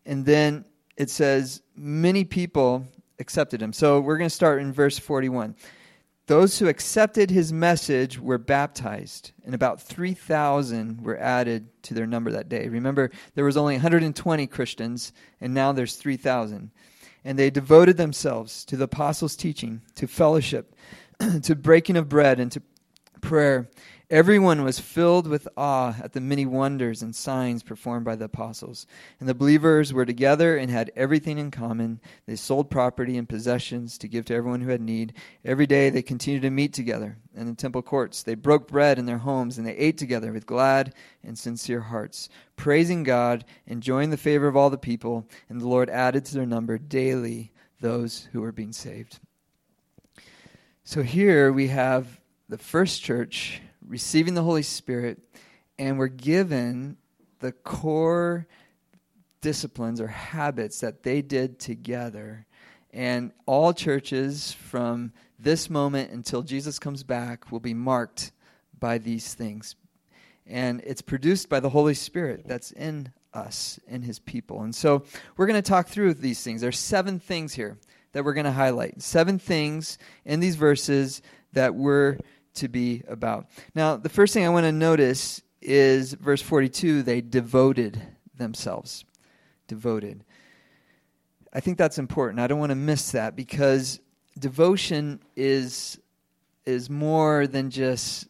and 0.06 0.26
then 0.26 0.64
it 0.96 1.10
says, 1.10 1.64
many 1.76 2.24
people 2.24 2.88
accepted 3.18 3.64
Him. 3.64 3.74
So 3.74 4.00
we're 4.00 4.18
going 4.18 4.30
to 4.30 4.36
start 4.36 4.62
in 4.62 4.72
verse 4.72 5.00
41. 5.00 5.56
Those 6.28 6.60
who 6.60 6.68
accepted 6.68 7.32
his 7.32 7.54
message 7.54 8.20
were 8.20 8.38
baptized, 8.38 9.32
and 9.46 9.56
about 9.56 9.82
3,000 9.82 11.02
were 11.02 11.18
added 11.18 11.70
to 11.84 11.94
their 11.94 12.06
number 12.06 12.32
that 12.32 12.50
day. 12.50 12.68
Remember, 12.68 13.12
there 13.36 13.46
was 13.46 13.56
only 13.56 13.76
120 13.76 14.46
Christians, 14.48 15.14
and 15.40 15.54
now 15.54 15.72
there's 15.72 15.96
3,000. 15.96 16.72
And 17.24 17.40
they 17.40 17.50
devoted 17.50 17.96
themselves 17.96 18.66
to 18.66 18.76
the 18.76 18.84
apostles' 18.84 19.38
teaching, 19.38 19.82
to 19.96 20.06
fellowship, 20.06 20.76
to 21.44 21.56
breaking 21.56 21.96
of 21.96 22.10
bread, 22.10 22.42
and 22.42 22.52
to 22.52 22.62
prayer. 23.22 23.70
Everyone 24.10 24.64
was 24.64 24.80
filled 24.80 25.28
with 25.28 25.50
awe 25.58 25.94
at 26.02 26.14
the 26.14 26.22
many 26.22 26.46
wonders 26.46 27.02
and 27.02 27.14
signs 27.14 27.62
performed 27.62 28.06
by 28.06 28.16
the 28.16 28.24
apostles. 28.24 28.88
And 29.20 29.28
the 29.28 29.36
believers 29.36 29.92
were 29.92 30.06
together 30.06 30.56
and 30.56 30.72
had 30.72 30.94
everything 30.96 31.38
in 31.38 31.52
common. 31.52 32.00
They 32.26 32.38
sold 32.38 32.70
property 32.70 33.18
and 33.18 33.28
possessions 33.28 33.98
to 33.98 34.08
give 34.08 34.24
to 34.26 34.34
everyone 34.34 34.62
who 34.62 34.70
had 34.70 34.80
need. 34.80 35.12
Every 35.44 35.68
day 35.68 35.90
they 35.90 36.02
continued 36.02 36.44
to 36.44 36.50
meet 36.50 36.72
together 36.72 37.18
in 37.36 37.48
the 37.48 37.54
temple 37.54 37.82
courts. 37.82 38.24
They 38.24 38.36
broke 38.36 38.70
bread 38.70 38.98
in 38.98 39.06
their 39.06 39.18
homes 39.18 39.58
and 39.58 39.68
they 39.68 39.76
ate 39.76 39.98
together 39.98 40.32
with 40.32 40.46
glad 40.46 40.94
and 41.22 41.38
sincere 41.38 41.82
hearts, 41.82 42.30
praising 42.56 43.04
God, 43.04 43.44
enjoying 43.66 44.12
the 44.12 44.16
favor 44.16 44.48
of 44.48 44.56
all 44.56 44.70
the 44.70 44.78
people. 44.78 45.28
And 45.50 45.60
the 45.60 45.68
Lord 45.68 45.90
added 45.90 46.24
to 46.26 46.34
their 46.34 46.46
number 46.46 46.78
daily 46.78 47.52
those 47.82 48.30
who 48.32 48.40
were 48.40 48.54
being 48.54 48.72
saved. 48.72 49.20
So 50.86 51.04
here 51.04 51.52
we 51.52 51.68
have 51.68 52.22
the 52.48 52.58
first 52.58 53.04
church 53.04 53.60
receiving 53.88 54.34
the 54.34 54.44
Holy 54.44 54.64
Spirit, 54.64 55.20
and 55.80 55.98
we're 55.98 56.08
given 56.08 56.98
the 57.40 57.52
core 57.52 58.48
disciplines 59.42 60.02
or 60.02 60.08
habits 60.08 60.80
that 60.82 61.04
they 61.04 61.22
did 61.22 61.60
together. 61.60 62.46
And 62.92 63.32
all 63.46 63.74
churches 63.74 64.52
from 64.54 65.14
this 65.38 65.70
moment 65.70 66.12
until 66.12 66.42
Jesus 66.42 66.80
comes 66.80 67.04
back 67.04 67.52
will 67.52 67.60
be 67.60 67.74
marked 67.74 68.32
by 68.80 68.98
these 68.98 69.34
things. 69.34 69.76
And 70.46 70.82
it's 70.84 71.02
produced 71.02 71.50
by 71.50 71.60
the 71.60 71.70
Holy 71.70 71.94
Spirit 71.94 72.44
that's 72.46 72.72
in 72.72 73.12
us, 73.34 73.80
in 73.88 74.02
his 74.02 74.20
people. 74.20 74.62
And 74.64 74.74
so 74.74 75.04
we're 75.36 75.46
going 75.46 75.62
to 75.62 75.70
talk 75.70 75.88
through 75.88 76.16
these 76.16 76.42
things. 76.42 76.62
There's 76.62 76.80
seven 76.80 77.20
things 77.20 77.54
here 77.54 77.78
that 78.14 78.24
we're 78.24 78.34
going 78.34 78.46
to 78.46 78.52
highlight. 78.52 79.02
Seven 79.02 79.38
things 79.38 79.98
in 80.26 80.40
these 80.40 80.56
verses 80.56 81.22
that 81.54 81.76
we're 81.76 82.18
to 82.58 82.68
be 82.68 83.04
about. 83.08 83.48
Now, 83.74 83.98
the 83.98 84.10
first 84.10 84.34
thing 84.34 84.46
I 84.46 84.50
want 84.50 84.66
to 84.66 84.72
notice 84.72 85.42
is 85.62 86.14
verse 86.14 86.42
42 86.42 87.04
they 87.04 87.22
devoted 87.22 88.02
themselves. 88.36 89.06
Devoted. 89.68 90.24
I 91.54 91.60
think 91.60 91.78
that's 91.78 91.98
important. 91.98 92.40
I 92.40 92.48
don't 92.48 92.60
want 92.60 92.72
to 92.72 92.76
miss 92.76 93.12
that 93.12 93.36
because 93.36 94.00
devotion 94.38 95.22
is 95.36 96.00
is 96.66 96.90
more 96.90 97.48
than 97.48 97.70
just 97.70 98.28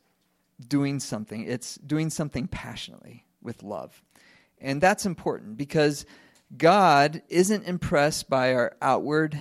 doing 0.67 1.00
something. 1.00 1.43
It's 1.43 1.75
doing 1.75 2.10
something 2.10 2.48
passionately 2.48 3.25
with 3.41 3.63
love. 3.63 4.03
And 4.60 4.79
that's 4.79 5.05
important 5.05 5.57
because 5.57 6.05
God 6.55 7.22
isn't 7.29 7.65
impressed 7.65 8.29
by 8.29 8.53
our 8.53 8.75
outward 8.81 9.39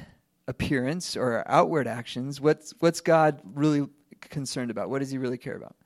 appearance 0.49 1.17
or 1.17 1.35
our 1.35 1.45
outward 1.47 1.87
actions. 1.87 2.41
What's 2.41 2.75
what's 2.81 3.01
God 3.01 3.41
really 3.45 3.87
concerned 4.31 4.71
about? 4.71 4.91
What 4.91 5.01
does 5.01 5.11
he 5.11 5.19
really 5.19 5.39
care 5.39 5.57
about? 5.57 5.77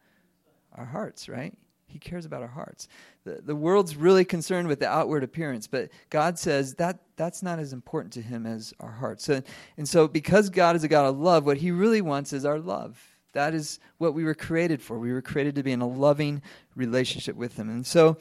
Our 0.75 0.85
hearts, 0.85 1.29
right? 1.29 1.55
He 1.87 1.99
cares 1.99 2.25
about 2.25 2.43
our 2.43 2.49
hearts. 2.49 2.89
The, 3.25 3.41
the 3.45 3.57
world's 3.57 3.97
really 3.97 4.25
concerned 4.25 4.69
with 4.69 4.79
the 4.79 4.89
outward 4.89 5.25
appearance, 5.25 5.67
but 5.67 5.91
God 6.09 6.39
says 6.39 6.75
that 6.77 7.01
that's 7.17 7.43
not 7.43 7.59
as 7.59 7.73
important 7.73 8.13
to 8.15 8.23
him 8.23 8.47
as 8.47 8.73
our 8.81 8.93
hearts. 8.93 9.25
So, 9.25 9.43
and 9.77 9.89
so, 9.89 10.07
because 10.07 10.51
God 10.51 10.77
is 10.77 10.85
a 10.85 10.89
God 10.89 11.07
of 11.07 11.19
love, 11.19 11.45
what 11.45 11.59
he 11.59 11.71
really 11.71 12.01
wants 12.01 12.33
is 12.33 12.45
our 12.45 12.59
love. 12.59 13.03
That 13.33 13.55
is 13.55 13.79
what 13.99 14.15
we 14.15 14.25
were 14.25 14.35
created 14.35 14.81
for. 14.83 14.99
We 14.99 15.13
were 15.13 15.23
created 15.23 15.55
to 15.57 15.63
be 15.63 15.73
in 15.73 15.81
a 15.81 15.89
loving 15.89 16.43
relationship 16.75 17.37
with 17.37 17.57
him. 17.57 17.69
And 17.69 17.87
so, 17.87 18.19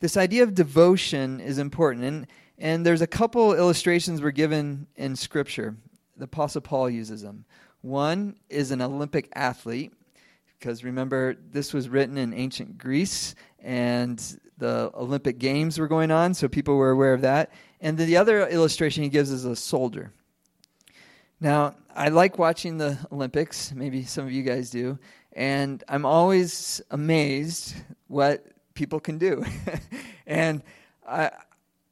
this 0.00 0.16
idea 0.16 0.42
of 0.42 0.54
devotion 0.54 1.40
is 1.40 1.58
important. 1.58 2.04
And, 2.04 2.26
and 2.58 2.86
there's 2.86 3.02
a 3.02 3.06
couple 3.06 3.54
illustrations 3.54 4.22
we're 4.22 4.30
given 4.30 4.86
in 4.96 5.14
Scripture. 5.14 5.76
The 6.16 6.24
Apostle 6.24 6.62
Paul 6.62 6.90
uses 6.90 7.22
them. 7.22 7.44
One 7.82 8.36
is 8.48 8.70
an 8.70 8.82
Olympic 8.82 9.30
athlete, 9.34 9.92
because 10.58 10.84
remember, 10.84 11.36
this 11.50 11.72
was 11.72 11.88
written 11.88 12.18
in 12.18 12.34
ancient 12.34 12.76
Greece, 12.76 13.34
and 13.58 14.18
the 14.58 14.90
Olympic 14.94 15.38
Games 15.38 15.78
were 15.78 15.88
going 15.88 16.10
on, 16.10 16.34
so 16.34 16.48
people 16.48 16.76
were 16.76 16.90
aware 16.90 17.14
of 17.14 17.22
that. 17.22 17.50
And 17.80 17.96
the 17.96 18.18
other 18.18 18.46
illustration 18.46 19.02
he 19.02 19.08
gives 19.08 19.30
is 19.30 19.46
a 19.46 19.56
soldier. 19.56 20.12
Now, 21.40 21.74
I 21.96 22.10
like 22.10 22.38
watching 22.38 22.76
the 22.76 22.98
Olympics, 23.10 23.72
maybe 23.72 24.04
some 24.04 24.26
of 24.26 24.32
you 24.32 24.42
guys 24.42 24.68
do, 24.68 24.98
and 25.32 25.82
I'm 25.88 26.04
always 26.04 26.82
amazed 26.90 27.74
what 28.08 28.46
people 28.74 29.00
can 29.00 29.16
do. 29.16 29.44
and 30.26 30.62
I, 31.08 31.30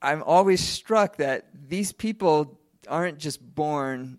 I'm 0.03 0.23
always 0.23 0.61
struck 0.61 1.17
that 1.17 1.47
these 1.69 1.93
people 1.93 2.59
aren't 2.87 3.19
just 3.19 3.43
born 3.55 4.19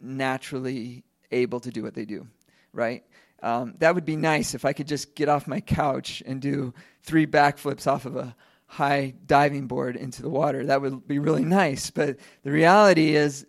naturally 0.00 1.02
able 1.30 1.60
to 1.60 1.70
do 1.70 1.82
what 1.82 1.94
they 1.94 2.04
do, 2.04 2.26
right? 2.72 3.04
Um, 3.42 3.74
that 3.78 3.94
would 3.94 4.04
be 4.04 4.16
nice 4.16 4.54
if 4.54 4.64
I 4.64 4.72
could 4.72 4.88
just 4.88 5.14
get 5.14 5.28
off 5.28 5.46
my 5.46 5.60
couch 5.60 6.22
and 6.26 6.40
do 6.40 6.74
three 7.02 7.26
backflips 7.26 7.86
off 7.86 8.04
of 8.04 8.16
a 8.16 8.34
high 8.66 9.14
diving 9.26 9.66
board 9.66 9.96
into 9.96 10.22
the 10.22 10.28
water. 10.28 10.66
That 10.66 10.80
would 10.80 11.06
be 11.06 11.18
really 11.18 11.44
nice. 11.44 11.90
But 11.90 12.18
the 12.42 12.50
reality 12.50 13.14
is, 13.14 13.46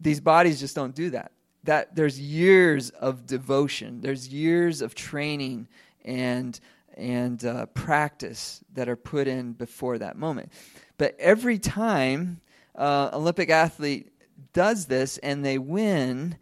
these 0.00 0.20
bodies 0.20 0.60
just 0.60 0.74
don't 0.74 0.94
do 0.94 1.10
that. 1.10 1.32
That 1.64 1.96
there's 1.96 2.20
years 2.20 2.90
of 2.90 3.26
devotion, 3.26 4.00
there's 4.00 4.28
years 4.28 4.82
of 4.82 4.94
training 4.94 5.68
and 6.04 6.58
and 6.96 7.44
uh, 7.44 7.66
practice 7.66 8.64
that 8.72 8.88
are 8.88 8.96
put 8.96 9.28
in 9.28 9.52
before 9.52 9.98
that 9.98 10.16
moment. 10.16 10.50
But 10.96 11.14
every 11.18 11.58
time 11.58 12.40
uh, 12.74 13.10
Olympic 13.12 13.50
athlete 13.50 14.12
does 14.54 14.86
this 14.86 15.18
and 15.18 15.44
they 15.44 15.58
win, 15.58 16.36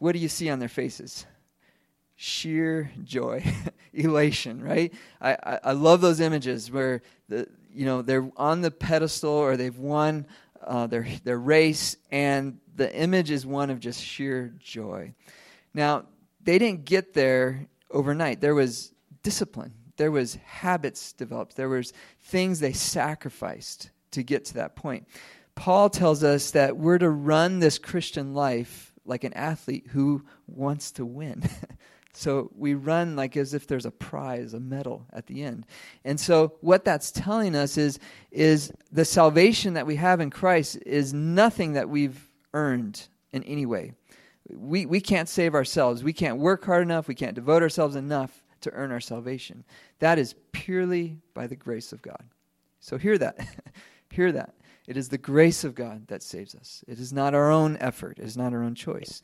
what 0.00 0.12
do 0.12 0.18
you 0.18 0.28
see 0.28 0.50
on 0.50 0.58
their 0.58 0.68
faces? 0.68 1.26
Sheer 2.16 2.90
joy, 3.04 3.44
elation, 3.92 4.62
right? 4.62 4.92
I, 5.20 5.32
I, 5.34 5.60
I, 5.64 5.72
love 5.72 6.00
those 6.00 6.20
images 6.20 6.70
where 6.70 7.02
the 7.28 7.46
you 7.72 7.84
know 7.84 8.02
they're 8.02 8.28
on 8.36 8.62
the 8.62 8.70
pedestal 8.70 9.30
or 9.30 9.56
they've 9.56 9.78
won 9.78 10.26
uh, 10.62 10.86
their 10.86 11.06
their 11.24 11.38
race, 11.38 11.96
and 12.10 12.58
the 12.74 12.94
image 12.94 13.30
is 13.30 13.46
one 13.46 13.70
of 13.70 13.78
just 13.78 14.02
sheer 14.02 14.54
joy. 14.58 15.14
Now 15.72 16.06
they 16.42 16.58
didn't 16.58 16.86
get 16.86 17.12
there 17.12 17.66
overnight. 17.90 18.40
There 18.40 18.54
was 18.54 18.92
discipline. 19.22 19.74
There 19.96 20.10
was 20.10 20.36
habits 20.46 21.12
developed. 21.12 21.56
There 21.56 21.68
was 21.68 21.92
things 22.22 22.60
they 22.60 22.72
sacrificed 22.72 23.90
to 24.12 24.22
get 24.22 24.46
to 24.46 24.54
that 24.54 24.76
point. 24.76 25.06
Paul 25.54 25.90
tells 25.90 26.24
us 26.24 26.52
that 26.52 26.78
we're 26.78 26.98
to 26.98 27.10
run 27.10 27.58
this 27.58 27.78
Christian 27.78 28.32
life 28.32 28.89
like 29.04 29.24
an 29.24 29.32
athlete 29.34 29.86
who 29.88 30.24
wants 30.46 30.92
to 30.92 31.04
win. 31.04 31.42
so 32.12 32.50
we 32.54 32.74
run 32.74 33.16
like 33.16 33.36
as 33.36 33.54
if 33.54 33.66
there's 33.66 33.86
a 33.86 33.90
prize, 33.90 34.54
a 34.54 34.60
medal 34.60 35.06
at 35.12 35.26
the 35.26 35.42
end. 35.42 35.66
And 36.04 36.18
so 36.18 36.54
what 36.60 36.84
that's 36.84 37.10
telling 37.10 37.54
us 37.54 37.76
is 37.76 37.98
is 38.30 38.72
the 38.92 39.04
salvation 39.04 39.74
that 39.74 39.86
we 39.86 39.96
have 39.96 40.20
in 40.20 40.30
Christ 40.30 40.78
is 40.86 41.12
nothing 41.12 41.74
that 41.74 41.88
we've 41.88 42.28
earned 42.54 43.08
in 43.32 43.42
any 43.44 43.66
way. 43.66 43.92
We 44.52 44.86
we 44.86 45.00
can't 45.00 45.28
save 45.28 45.54
ourselves. 45.54 46.02
We 46.02 46.12
can't 46.12 46.38
work 46.38 46.64
hard 46.64 46.82
enough. 46.82 47.08
We 47.08 47.14
can't 47.14 47.34
devote 47.34 47.62
ourselves 47.62 47.96
enough 47.96 48.42
to 48.62 48.70
earn 48.72 48.92
our 48.92 49.00
salvation. 49.00 49.64
That 50.00 50.18
is 50.18 50.34
purely 50.52 51.18
by 51.34 51.46
the 51.46 51.56
grace 51.56 51.92
of 51.92 52.02
God. 52.02 52.22
So 52.80 52.98
hear 52.98 53.18
that. 53.18 53.38
hear 54.10 54.32
that. 54.32 54.54
It 54.90 54.96
is 54.96 55.08
the 55.08 55.18
grace 55.18 55.62
of 55.62 55.76
God 55.76 56.08
that 56.08 56.20
saves 56.20 56.52
us. 56.56 56.82
It 56.88 56.98
is 56.98 57.12
not 57.12 57.32
our 57.32 57.48
own 57.48 57.76
effort, 57.76 58.18
it 58.18 58.24
is 58.24 58.36
not 58.36 58.52
our 58.52 58.64
own 58.64 58.74
choice. 58.74 59.22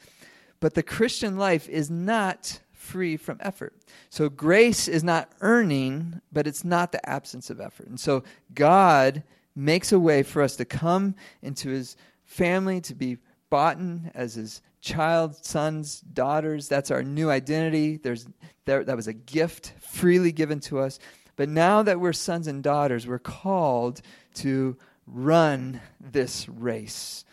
But 0.61 0.75
the 0.75 0.83
Christian 0.85 1.37
life 1.37 1.69
is 1.69 1.91
not 1.91 2.61
free 2.73 3.17
from 3.17 3.39
effort. 3.41 3.75
So 4.09 4.29
grace 4.29 4.87
is 4.87 5.03
not 5.03 5.33
earning, 5.41 6.21
but 6.33 6.47
it's 6.47 6.65
not 6.65 6.93
the 6.93 7.05
absence 7.11 7.51
of 7.51 7.61
effort. 7.61 7.89
And 7.89 7.99
so 7.99 8.23
God 8.55 9.25
makes 9.57 9.91
a 9.91 9.99
way 9.99 10.23
for 10.23 10.41
us 10.41 10.55
to 10.55 10.65
come 10.65 11.17
into 11.43 11.71
his 11.71 11.97
family, 12.25 12.81
to 12.83 12.95
be 12.95 13.19
bought 13.51 13.79
in 13.79 14.13
as 14.15 14.35
his 14.35 14.63
child, 14.81 15.45
sons, 15.45 16.01
daughters. 16.01 16.69
That's 16.69 16.93
our 16.93 17.03
new 17.03 17.29
identity. 17.29 17.97
There's, 17.97 18.29
there, 18.67 18.85
that 18.85 18.95
was 18.95 19.09
a 19.09 19.13
gift 19.13 19.73
freely 19.81 20.31
given 20.31 20.61
to 20.61 20.79
us. 20.79 21.01
But 21.35 21.49
now 21.49 21.83
that 21.83 21.99
we're 21.99 22.13
sons 22.13 22.47
and 22.47 22.63
daughters, 22.63 23.05
we're 23.05 23.19
called 23.19 24.01
to 24.35 24.77
run 25.07 25.81
this 26.01 26.49
race 26.49 27.25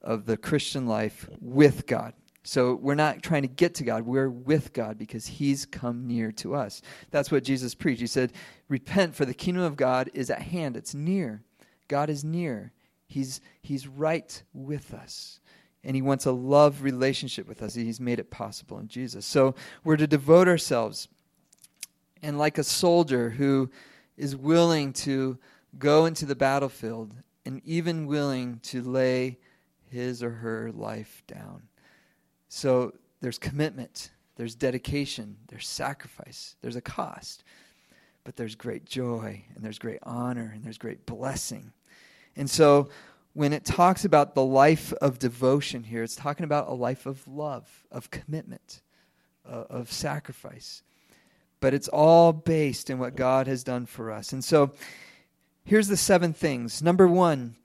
of 0.00 0.26
the 0.26 0.36
Christian 0.36 0.86
life 0.86 1.28
with 1.40 1.86
God. 1.86 2.14
So 2.44 2.74
we're 2.74 2.94
not 2.96 3.22
trying 3.22 3.42
to 3.42 3.48
get 3.48 3.74
to 3.76 3.84
God. 3.84 4.02
We're 4.02 4.28
with 4.28 4.72
God 4.72 4.98
because 4.98 5.26
He's 5.26 5.64
come 5.64 6.08
near 6.08 6.32
to 6.32 6.54
us. 6.54 6.82
That's 7.10 7.30
what 7.30 7.44
Jesus 7.44 7.74
preached. 7.74 8.00
He 8.00 8.06
said, 8.06 8.32
Repent, 8.68 9.14
for 9.14 9.24
the 9.24 9.34
kingdom 9.34 9.62
of 9.62 9.76
God 9.76 10.10
is 10.12 10.28
at 10.28 10.42
hand. 10.42 10.76
It's 10.76 10.94
near. 10.94 11.42
God 11.86 12.10
is 12.10 12.24
near. 12.24 12.72
He's, 13.06 13.40
he's 13.60 13.86
right 13.86 14.42
with 14.52 14.92
us. 14.92 15.38
And 15.84 15.94
He 15.94 16.02
wants 16.02 16.26
a 16.26 16.32
love 16.32 16.82
relationship 16.82 17.46
with 17.46 17.62
us. 17.62 17.74
He's 17.74 18.00
made 18.00 18.18
it 18.18 18.30
possible 18.30 18.78
in 18.78 18.88
Jesus. 18.88 19.24
So 19.24 19.54
we're 19.84 19.96
to 19.96 20.06
devote 20.06 20.48
ourselves. 20.48 21.08
And 22.22 22.38
like 22.38 22.58
a 22.58 22.64
soldier 22.64 23.30
who 23.30 23.70
is 24.16 24.34
willing 24.34 24.92
to 24.92 25.38
go 25.78 26.06
into 26.06 26.26
the 26.26 26.36
battlefield 26.36 27.12
and 27.44 27.60
even 27.64 28.06
willing 28.06 28.60
to 28.62 28.82
lay 28.82 29.38
his 29.90 30.22
or 30.22 30.30
her 30.30 30.70
life 30.72 31.22
down 31.26 31.62
so 32.54 32.92
there's 33.22 33.38
commitment, 33.38 34.10
there's 34.36 34.54
dedication, 34.54 35.38
there's 35.48 35.66
sacrifice, 35.66 36.54
there's 36.60 36.76
a 36.76 36.82
cost. 36.82 37.44
But 38.24 38.36
there's 38.36 38.54
great 38.54 38.84
joy, 38.84 39.42
and 39.54 39.64
there's 39.64 39.78
great 39.78 40.00
honor, 40.02 40.52
and 40.54 40.62
there's 40.62 40.76
great 40.76 41.06
blessing. 41.06 41.72
And 42.36 42.50
so 42.50 42.90
when 43.32 43.54
it 43.54 43.64
talks 43.64 44.04
about 44.04 44.34
the 44.34 44.44
life 44.44 44.92
of 45.00 45.18
devotion 45.18 45.82
here, 45.82 46.02
it's 46.02 46.14
talking 46.14 46.44
about 46.44 46.68
a 46.68 46.74
life 46.74 47.06
of 47.06 47.26
love, 47.26 47.86
of 47.90 48.10
commitment, 48.10 48.82
uh, 49.48 49.64
of 49.70 49.90
sacrifice. 49.90 50.82
But 51.60 51.72
it's 51.72 51.88
all 51.88 52.34
based 52.34 52.90
in 52.90 52.98
what 52.98 53.16
God 53.16 53.46
has 53.46 53.64
done 53.64 53.86
for 53.86 54.12
us. 54.12 54.34
And 54.34 54.44
so 54.44 54.72
here's 55.64 55.88
the 55.88 55.96
seven 55.96 56.32
things. 56.32 56.82
Number 56.82 57.06
one, 57.06 57.56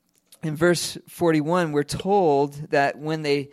in 0.44 0.56
verse 0.56 0.98
41, 1.08 1.72
we're 1.72 1.84
told 1.84 2.54
that 2.70 2.98
when 2.98 3.22
they 3.22 3.50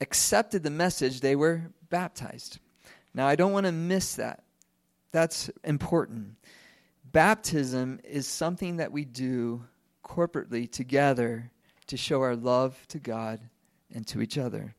accepted 0.00 0.62
the 0.62 0.70
message, 0.70 1.20
they 1.20 1.36
were 1.36 1.70
baptized. 1.90 2.58
Now, 3.14 3.26
I 3.28 3.36
don't 3.36 3.52
want 3.52 3.66
to 3.66 3.72
miss 3.72 4.16
that. 4.16 4.42
That's 5.12 5.48
important. 5.62 6.36
Baptism 7.12 8.00
is 8.02 8.26
something 8.26 8.78
that 8.78 8.90
we 8.90 9.04
do 9.04 9.64
corporately 10.04 10.70
together 10.70 11.50
to 11.86 11.96
show 11.96 12.22
our 12.22 12.34
love 12.34 12.76
to 12.88 12.98
God 12.98 13.40
and 13.94 14.06
to 14.08 14.20
each 14.20 14.36
other. 14.36 14.74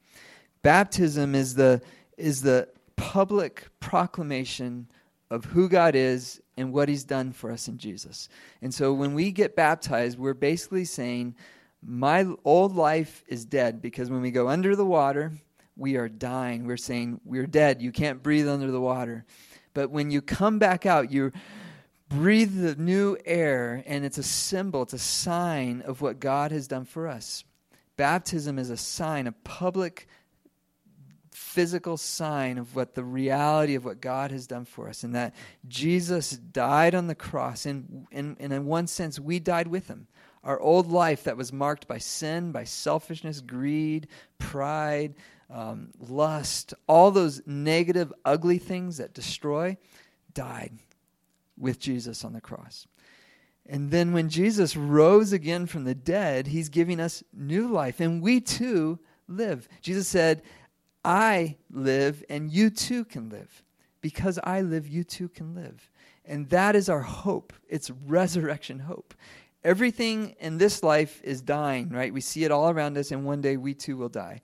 Baptism 0.61 1.35
is 1.35 1.55
the, 1.55 1.81
is 2.17 2.41
the 2.41 2.67
public 2.97 3.67
proclamation 3.79 4.87
of 5.29 5.45
who 5.45 5.69
God 5.69 5.95
is 5.95 6.41
and 6.57 6.71
what 6.71 6.89
He's 6.89 7.03
done 7.03 7.31
for 7.31 7.51
us 7.51 7.67
in 7.67 7.77
Jesus. 7.77 8.29
And 8.61 8.73
so 8.73 8.93
when 8.93 9.13
we 9.13 9.31
get 9.31 9.55
baptized, 9.55 10.17
we're 10.17 10.33
basically 10.33 10.85
saying, 10.85 11.35
my 11.81 12.25
old 12.43 12.75
life 12.75 13.23
is 13.27 13.45
dead 13.45 13.81
because 13.81 14.09
when 14.09 14.21
we 14.21 14.31
go 14.31 14.47
under 14.47 14.75
the 14.75 14.85
water, 14.85 15.33
we 15.77 15.97
are 15.97 16.09
dying. 16.09 16.65
We're 16.65 16.77
saying 16.77 17.21
we're 17.25 17.47
dead. 17.47 17.81
You 17.81 17.91
can't 17.91 18.23
breathe 18.23 18.47
under 18.47 18.71
the 18.71 18.81
water. 18.81 19.25
But 19.73 19.91
when 19.91 20.09
you 20.09 20.21
come 20.21 20.57
back 20.57 20.85
out, 20.85 21.11
you 21.11 21.31
breathe 22.07 22.59
the 22.61 22.75
new 22.75 23.17
air, 23.25 23.83
and 23.85 24.05
it's 24.05 24.17
a 24.17 24.23
symbol, 24.23 24.83
it's 24.83 24.93
a 24.93 24.99
sign 24.99 25.81
of 25.81 26.01
what 26.01 26.19
God 26.19 26.51
has 26.51 26.67
done 26.67 26.85
for 26.85 27.07
us. 27.07 27.43
Baptism 27.97 28.57
is 28.59 28.69
a 28.69 28.77
sign, 28.77 29.27
a 29.27 29.31
public, 29.31 30.07
physical 31.55 31.95
sign 31.95 32.57
of 32.57 32.75
what 32.75 32.95
the 32.95 33.03
reality 33.03 33.75
of 33.75 33.85
what 33.85 34.01
God 34.01 34.29
has 34.31 34.45
done 34.45 34.65
for 34.65 34.89
us, 34.89 35.03
and 35.03 35.15
that 35.15 35.33
Jesus 35.69 36.31
died 36.31 36.93
on 36.93 37.07
the 37.07 37.15
cross. 37.15 37.65
And, 37.65 38.05
and, 38.11 38.35
and 38.41 38.51
in 38.51 38.65
one 38.65 38.87
sense, 38.87 39.19
we 39.19 39.39
died 39.39 39.67
with 39.67 39.87
him. 39.87 40.07
Our 40.43 40.59
old 40.59 40.91
life 40.91 41.23
that 41.23 41.37
was 41.37 41.53
marked 41.53 41.87
by 41.87 41.97
sin, 41.97 42.51
by 42.51 42.65
selfishness, 42.65 43.39
greed, 43.39 44.07
pride, 44.37 45.15
um, 45.49 45.91
lust, 46.09 46.73
all 46.87 47.09
those 47.09 47.41
negative, 47.45 48.11
ugly 48.25 48.57
things 48.57 48.97
that 48.97 49.13
destroy, 49.13 49.77
died 50.33 50.73
with 51.57 51.79
Jesus 51.79 52.25
on 52.25 52.33
the 52.33 52.41
cross. 52.41 52.85
And 53.65 53.91
then 53.91 54.11
when 54.11 54.27
Jesus 54.29 54.75
rose 54.75 55.31
again 55.31 55.67
from 55.67 55.85
the 55.85 55.95
dead, 55.95 56.47
he's 56.47 56.69
giving 56.69 56.99
us 56.99 57.23
new 57.33 57.67
life, 57.69 58.01
and 58.01 58.21
we 58.21 58.41
too 58.41 58.99
live. 59.27 59.67
Jesus 59.81 60.07
said, 60.07 60.43
I 61.05 61.57
live, 61.71 62.23
and 62.29 62.51
you 62.51 62.69
too 62.69 63.05
can 63.05 63.29
live. 63.29 63.63
Because 64.01 64.39
I 64.43 64.61
live, 64.61 64.87
you 64.87 65.03
too 65.03 65.29
can 65.29 65.55
live. 65.55 65.89
And 66.25 66.49
that 66.49 66.75
is 66.75 66.89
our 66.89 67.01
hope. 67.01 67.53
It's 67.69 67.89
resurrection 67.89 68.79
hope. 68.79 69.13
Everything 69.63 70.35
in 70.39 70.57
this 70.57 70.83
life 70.83 71.21
is 71.23 71.41
dying, 71.41 71.89
right? 71.89 72.13
We 72.13 72.21
see 72.21 72.43
it 72.43 72.51
all 72.51 72.69
around 72.69 72.97
us, 72.97 73.11
and 73.11 73.25
one 73.25 73.41
day 73.41 73.57
we 73.57 73.73
too 73.73 73.97
will 73.97 74.09
die. 74.09 74.41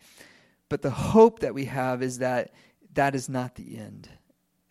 But 0.69 0.81
the 0.81 0.89
hope 0.89 1.39
that 1.39 1.53
we 1.53 1.65
have 1.65 2.01
is 2.01 2.19
that 2.19 2.53
that 2.93 3.13
is 3.13 3.29
not 3.29 3.55
the 3.55 3.77
end. 3.77 4.09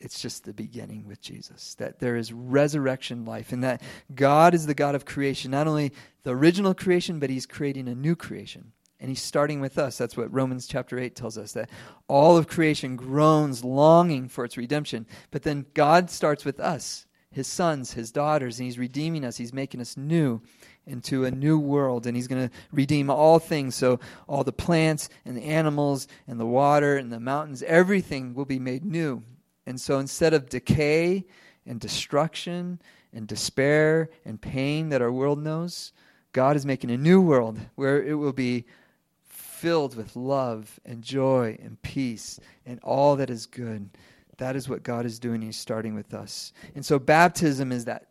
It's 0.00 0.20
just 0.20 0.44
the 0.44 0.54
beginning 0.54 1.06
with 1.06 1.20
Jesus. 1.20 1.74
That 1.74 2.00
there 2.00 2.16
is 2.16 2.32
resurrection 2.32 3.24
life, 3.24 3.52
and 3.52 3.62
that 3.62 3.82
God 4.14 4.54
is 4.54 4.66
the 4.66 4.74
God 4.74 4.94
of 4.94 5.04
creation, 5.04 5.50
not 5.50 5.66
only 5.66 5.92
the 6.22 6.34
original 6.34 6.74
creation, 6.74 7.18
but 7.18 7.30
He's 7.30 7.46
creating 7.46 7.86
a 7.86 7.94
new 7.94 8.16
creation. 8.16 8.72
And 9.00 9.08
He's 9.08 9.22
starting 9.22 9.60
with 9.60 9.78
us. 9.78 9.96
That's 9.98 10.16
what 10.16 10.32
Romans 10.32 10.66
chapter 10.66 10.98
8 10.98 11.16
tells 11.16 11.38
us 11.38 11.52
that 11.52 11.70
all 12.06 12.36
of 12.36 12.48
creation 12.48 12.96
groans 12.96 13.64
longing 13.64 14.28
for 14.28 14.44
its 14.44 14.56
redemption. 14.56 15.06
But 15.30 15.42
then 15.42 15.66
God 15.74 16.10
starts 16.10 16.44
with 16.44 16.60
us 16.60 17.06
his 17.32 17.46
sons, 17.46 17.92
his 17.92 18.10
daughters, 18.10 18.58
and 18.58 18.66
he's 18.66 18.78
redeeming 18.78 19.24
us. 19.24 19.36
He's 19.36 19.52
making 19.52 19.80
us 19.80 19.96
new 19.96 20.40
into 20.86 21.24
a 21.24 21.30
new 21.30 21.58
world, 21.58 22.06
and 22.06 22.16
he's 22.16 22.26
going 22.26 22.48
to 22.48 22.54
redeem 22.72 23.08
all 23.08 23.38
things. 23.38 23.76
So, 23.76 24.00
all 24.26 24.42
the 24.42 24.52
plants 24.52 25.08
and 25.24 25.36
the 25.36 25.44
animals 25.44 26.08
and 26.26 26.40
the 26.40 26.46
water 26.46 26.96
and 26.96 27.12
the 27.12 27.20
mountains, 27.20 27.62
everything 27.62 28.34
will 28.34 28.46
be 28.46 28.58
made 28.58 28.84
new. 28.84 29.22
And 29.66 29.80
so, 29.80 30.00
instead 30.00 30.34
of 30.34 30.48
decay 30.48 31.24
and 31.64 31.78
destruction 31.78 32.80
and 33.12 33.28
despair 33.28 34.10
and 34.24 34.40
pain 34.40 34.88
that 34.88 35.02
our 35.02 35.12
world 35.12 35.40
knows, 35.40 35.92
God 36.32 36.56
is 36.56 36.66
making 36.66 36.90
a 36.90 36.96
new 36.96 37.20
world 37.20 37.60
where 37.76 38.02
it 38.02 38.14
will 38.14 38.32
be 38.32 38.64
filled 39.60 39.94
with 39.94 40.16
love 40.16 40.80
and 40.86 41.02
joy 41.02 41.58
and 41.62 41.80
peace 41.82 42.40
and 42.64 42.80
all 42.82 43.16
that 43.16 43.28
is 43.28 43.44
good. 43.44 43.90
That 44.38 44.56
is 44.56 44.70
what 44.70 44.82
God 44.82 45.04
is 45.04 45.18
doing. 45.18 45.42
He's 45.42 45.58
starting 45.58 45.94
with 45.94 46.14
us. 46.14 46.54
And 46.74 46.84
so 46.84 46.98
baptism 46.98 47.70
is 47.70 47.84
that 47.84 48.06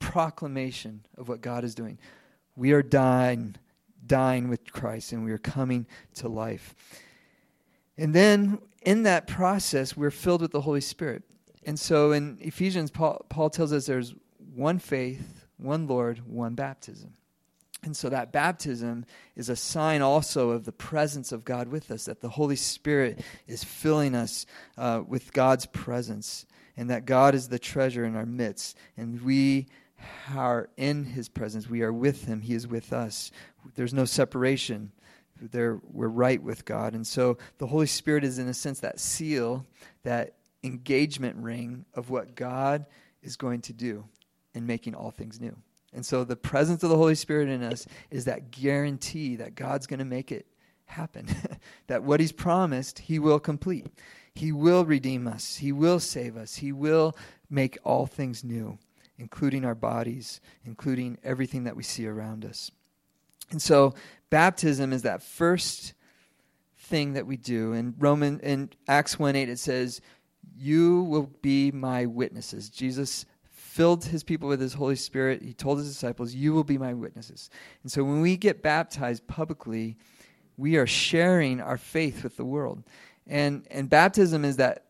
proclamation 0.00 1.06
of 1.16 1.28
what 1.28 1.42
God 1.42 1.62
is 1.62 1.76
doing. 1.76 1.96
We 2.56 2.72
are 2.72 2.82
dying, 2.82 3.54
dying 4.04 4.48
with 4.48 4.72
Christ, 4.72 5.12
and 5.12 5.24
we 5.24 5.30
are 5.30 5.38
coming 5.38 5.86
to 6.14 6.28
life. 6.28 6.74
And 7.96 8.12
then 8.12 8.58
in 8.82 9.04
that 9.04 9.28
process, 9.28 9.96
we're 9.96 10.10
filled 10.10 10.40
with 10.40 10.50
the 10.50 10.62
Holy 10.62 10.80
Spirit. 10.80 11.22
And 11.64 11.78
so 11.78 12.10
in 12.10 12.36
Ephesians, 12.40 12.90
Paul, 12.90 13.24
Paul 13.28 13.48
tells 13.48 13.72
us 13.72 13.86
there's 13.86 14.12
one 14.56 14.80
faith, 14.80 15.46
one 15.56 15.86
Lord, 15.86 16.20
one 16.26 16.54
baptism. 16.54 17.14
And 17.82 17.96
so 17.96 18.10
that 18.10 18.30
baptism 18.30 19.06
is 19.36 19.48
a 19.48 19.56
sign 19.56 20.02
also 20.02 20.50
of 20.50 20.64
the 20.64 20.72
presence 20.72 21.32
of 21.32 21.44
God 21.44 21.68
with 21.68 21.90
us, 21.90 22.04
that 22.04 22.20
the 22.20 22.28
Holy 22.28 22.56
Spirit 22.56 23.24
is 23.46 23.64
filling 23.64 24.14
us 24.14 24.44
uh, 24.76 25.02
with 25.06 25.32
God's 25.32 25.66
presence, 25.66 26.44
and 26.76 26.90
that 26.90 27.06
God 27.06 27.34
is 27.34 27.48
the 27.48 27.58
treasure 27.58 28.04
in 28.04 28.16
our 28.16 28.26
midst. 28.26 28.76
And 28.96 29.22
we 29.22 29.66
are 30.34 30.68
in 30.76 31.04
His 31.04 31.28
presence. 31.28 31.70
We 31.70 31.82
are 31.82 31.92
with 31.92 32.26
Him. 32.26 32.42
He 32.42 32.54
is 32.54 32.66
with 32.66 32.92
us. 32.92 33.30
There's 33.74 33.94
no 33.94 34.04
separation. 34.04 34.92
There, 35.40 35.80
we're 35.90 36.08
right 36.08 36.42
with 36.42 36.66
God. 36.66 36.94
And 36.94 37.06
so 37.06 37.38
the 37.56 37.66
Holy 37.66 37.86
Spirit 37.86 38.24
is, 38.24 38.38
in 38.38 38.46
a 38.48 38.54
sense, 38.54 38.80
that 38.80 39.00
seal, 39.00 39.64
that 40.02 40.34
engagement 40.62 41.36
ring 41.36 41.86
of 41.94 42.10
what 42.10 42.34
God 42.34 42.84
is 43.22 43.36
going 43.36 43.62
to 43.62 43.72
do 43.72 44.04
in 44.54 44.66
making 44.66 44.94
all 44.94 45.10
things 45.10 45.40
new. 45.40 45.56
And 45.92 46.06
so 46.06 46.24
the 46.24 46.36
presence 46.36 46.82
of 46.82 46.90
the 46.90 46.96
Holy 46.96 47.14
Spirit 47.14 47.48
in 47.48 47.62
us 47.62 47.86
is 48.10 48.26
that 48.26 48.50
guarantee 48.50 49.36
that 49.36 49.54
God's 49.54 49.86
going 49.86 49.98
to 49.98 50.04
make 50.04 50.30
it 50.30 50.46
happen. 50.84 51.26
that 51.88 52.02
what 52.02 52.20
He's 52.20 52.32
promised, 52.32 53.00
He 53.00 53.18
will 53.18 53.40
complete. 53.40 53.86
He 54.34 54.52
will 54.52 54.84
redeem 54.84 55.26
us. 55.26 55.56
He 55.56 55.72
will 55.72 56.00
save 56.00 56.36
us. 56.36 56.56
He 56.56 56.72
will 56.72 57.16
make 57.48 57.78
all 57.84 58.06
things 58.06 58.44
new, 58.44 58.78
including 59.18 59.64
our 59.64 59.74
bodies, 59.74 60.40
including 60.64 61.18
everything 61.24 61.64
that 61.64 61.76
we 61.76 61.82
see 61.82 62.06
around 62.06 62.44
us. 62.44 62.70
And 63.50 63.60
so 63.60 63.94
baptism 64.30 64.92
is 64.92 65.02
that 65.02 65.22
first 65.22 65.94
thing 66.78 67.14
that 67.14 67.26
we 67.26 67.36
do. 67.36 67.72
In 67.72 67.94
Roman 67.98 68.40
in 68.40 68.70
Acts 68.88 69.18
1 69.18 69.34
8 69.34 69.48
it 69.48 69.58
says, 69.58 70.00
You 70.56 71.02
will 71.02 71.30
be 71.42 71.72
my 71.72 72.06
witnesses. 72.06 72.68
Jesus 72.70 73.26
filled 73.70 74.04
his 74.04 74.24
people 74.24 74.48
with 74.48 74.60
his 74.60 74.74
Holy 74.74 74.96
Spirit. 74.96 75.42
He 75.42 75.52
told 75.52 75.78
his 75.78 75.86
disciples, 75.86 76.34
You 76.34 76.52
will 76.52 76.64
be 76.64 76.76
my 76.76 76.92
witnesses. 76.92 77.50
And 77.84 77.92
so 77.92 78.02
when 78.02 78.20
we 78.20 78.36
get 78.36 78.62
baptized 78.62 79.28
publicly, 79.28 79.96
we 80.56 80.76
are 80.76 80.88
sharing 80.88 81.60
our 81.60 81.78
faith 81.78 82.24
with 82.24 82.36
the 82.36 82.44
world. 82.44 82.82
And, 83.28 83.64
and 83.70 83.88
baptism 83.88 84.44
is 84.44 84.56
that 84.56 84.86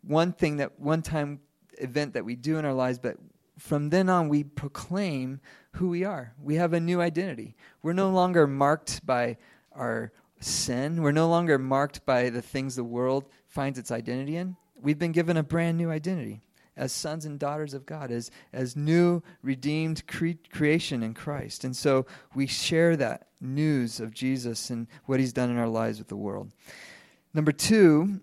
one 0.00 0.32
thing, 0.32 0.56
that 0.56 0.80
one 0.80 1.02
time 1.02 1.40
event 1.78 2.14
that 2.14 2.24
we 2.24 2.34
do 2.34 2.56
in 2.56 2.64
our 2.64 2.72
lives, 2.72 2.98
but 2.98 3.18
from 3.58 3.90
then 3.90 4.08
on, 4.08 4.30
we 4.30 4.44
proclaim 4.44 5.38
who 5.72 5.90
we 5.90 6.02
are. 6.04 6.32
We 6.42 6.54
have 6.54 6.72
a 6.72 6.80
new 6.80 7.02
identity. 7.02 7.54
We're 7.82 7.92
no 7.92 8.08
longer 8.08 8.46
marked 8.46 9.04
by 9.04 9.36
our 9.72 10.10
sin. 10.40 11.02
We're 11.02 11.12
no 11.12 11.28
longer 11.28 11.58
marked 11.58 12.06
by 12.06 12.30
the 12.30 12.42
things 12.42 12.76
the 12.76 12.84
world 12.84 13.28
finds 13.46 13.78
its 13.78 13.90
identity 13.90 14.36
in. 14.36 14.56
We've 14.74 14.98
been 14.98 15.12
given 15.12 15.36
a 15.36 15.42
brand 15.42 15.76
new 15.76 15.90
identity 15.90 16.40
as 16.76 16.92
sons 16.92 17.24
and 17.26 17.38
daughters 17.38 17.74
of 17.74 17.84
God, 17.84 18.10
as, 18.10 18.30
as 18.52 18.76
new 18.76 19.22
redeemed 19.42 20.06
cre- 20.06 20.30
creation 20.50 21.02
in 21.02 21.14
Christ. 21.14 21.64
And 21.64 21.76
so 21.76 22.06
we 22.34 22.46
share 22.46 22.96
that 22.96 23.28
news 23.40 24.00
of 24.00 24.14
Jesus 24.14 24.70
and 24.70 24.86
what 25.06 25.20
he's 25.20 25.32
done 25.32 25.50
in 25.50 25.58
our 25.58 25.68
lives 25.68 25.98
with 25.98 26.08
the 26.08 26.16
world. 26.16 26.50
Number 27.34 27.52
two, 27.52 28.20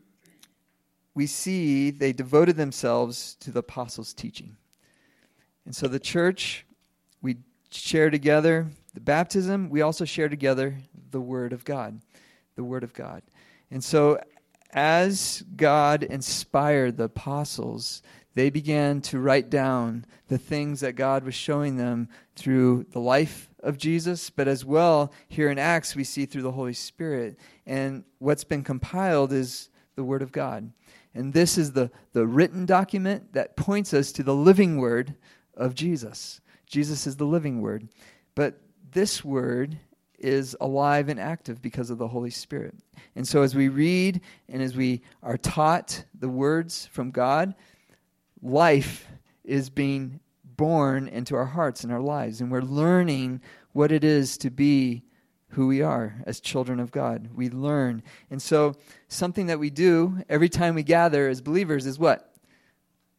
we 1.13 1.27
see 1.27 1.91
they 1.91 2.13
devoted 2.13 2.55
themselves 2.55 3.35
to 3.41 3.51
the 3.51 3.59
apostles' 3.59 4.13
teaching. 4.13 4.55
And 5.65 5.75
so 5.75 5.88
the 5.88 5.99
church, 5.99 6.65
we 7.21 7.38
share 7.69 8.09
together 8.09 8.67
the 8.93 9.01
baptism, 9.01 9.69
we 9.69 9.81
also 9.81 10.05
share 10.05 10.29
together 10.29 10.77
the 11.12 11.21
Word 11.21 11.53
of 11.53 11.65
God. 11.65 12.01
The 12.55 12.63
Word 12.63 12.83
of 12.83 12.93
God. 12.93 13.21
And 13.69 13.83
so 13.83 14.19
as 14.71 15.43
God 15.55 16.03
inspired 16.03 16.97
the 16.97 17.05
apostles, 17.05 18.01
they 18.39 18.49
began 18.49 19.02
to 19.02 19.19
write 19.19 19.49
down 19.49 20.06
the 20.30 20.38
things 20.38 20.80
that 20.80 20.93
God 20.93 21.25
was 21.25 21.36
showing 21.36 21.75
them 21.75 22.08
through 22.38 22.86
the 22.91 22.99
life 22.99 23.49
of 23.62 23.78
Jesus, 23.78 24.30
but 24.30 24.47
as 24.47 24.63
well, 24.63 25.12
here 25.28 25.52
in 25.52 25.60
Acts, 25.60 25.93
we 25.93 26.06
see 26.06 26.25
through 26.25 26.43
the 26.43 26.54
Holy 26.54 26.71
Spirit. 26.71 27.38
And 27.65 28.06
what's 28.19 28.45
been 28.45 28.63
compiled 28.63 29.34
is 29.34 29.67
the 29.95 30.06
Word 30.06 30.21
of 30.21 30.32
God. 30.32 30.71
And 31.13 31.34
this 31.34 31.58
is 31.58 31.73
the, 31.73 31.91
the 32.13 32.25
written 32.25 32.65
document 32.65 33.34
that 33.34 33.58
points 33.58 33.93
us 33.93 34.13
to 34.13 34.23
the 34.23 34.34
living 34.34 34.78
Word 34.78 35.15
of 35.58 35.75
Jesus. 35.75 36.39
Jesus 36.65 37.06
is 37.06 37.17
the 37.17 37.25
living 37.25 37.60
Word. 37.60 37.89
But 38.36 38.62
this 38.93 39.21
Word 39.21 39.78
is 40.17 40.56
alive 40.62 41.10
and 41.10 41.19
active 41.19 41.62
because 41.62 41.89
of 41.89 41.97
the 41.97 42.08
Holy 42.08 42.30
Spirit. 42.30 42.75
And 43.17 43.28
so 43.28 43.41
as 43.41 43.54
we 43.54 43.67
read 43.67 44.21
and 44.47 44.62
as 44.62 44.78
we 44.78 45.02
are 45.21 45.38
taught 45.38 46.06
the 46.17 46.30
words 46.30 46.86
from 46.86 47.12
God, 47.12 47.54
life 48.41 49.08
is 49.43 49.69
being 49.69 50.19
born 50.43 51.08
into 51.08 51.36
our 51.36 51.45
hearts 51.45 51.84
and 51.84 51.93
our 51.93 52.02
lives. 52.02 52.41
And 52.41 52.52
we're 52.52 52.62
learning 52.62 53.41
what 53.71 53.91
it 53.91 54.04
is 54.04 54.38
to 54.39 54.49
be 54.49 55.04
who 55.49 55.67
we 55.67 55.82
are 55.82 56.15
as 56.25 56.39
children 56.39 56.80
of 56.80 56.91
God. 56.91 57.30
We 57.34 57.49
learn. 57.49 58.04
And 58.30 58.41
so, 58.41 58.75
something 59.08 59.47
that 59.47 59.60
we 59.60 59.69
do 59.69 60.23
every 60.30 60.49
time 60.49 60.75
we 60.75 60.84
gather 60.84 61.28
as 61.28 61.41
believers 61.41 61.86
is 61.86 61.97
what? 61.97 62.34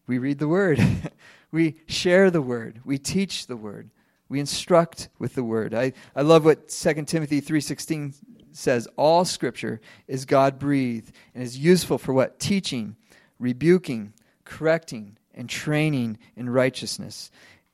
We 0.06 0.18
read 0.18 0.38
the 0.38 0.48
Word. 0.48 0.80
we 1.50 1.76
share 1.86 2.30
the 2.30 2.42
Word. 2.42 2.80
We 2.84 2.98
teach 2.98 3.46
the 3.46 3.56
Word. 3.56 3.90
We 4.28 4.38
instruct 4.38 5.08
with 5.18 5.34
the 5.34 5.42
Word. 5.42 5.74
I, 5.74 5.92
I 6.14 6.22
love 6.22 6.44
what 6.44 6.68
2 6.68 7.02
Timothy 7.04 7.40
3.16 7.40 8.14
says. 8.52 8.86
All 8.96 9.24
Scripture 9.24 9.80
is 10.06 10.24
God-breathed 10.24 11.12
and 11.34 11.42
is 11.42 11.58
useful 11.58 11.98
for 11.98 12.12
what? 12.12 12.38
Teaching, 12.38 12.96
rebuking, 13.40 14.12
correcting, 14.50 15.16
and 15.32 15.48
training 15.48 16.18
in 16.36 16.50
righteousness, 16.50 17.30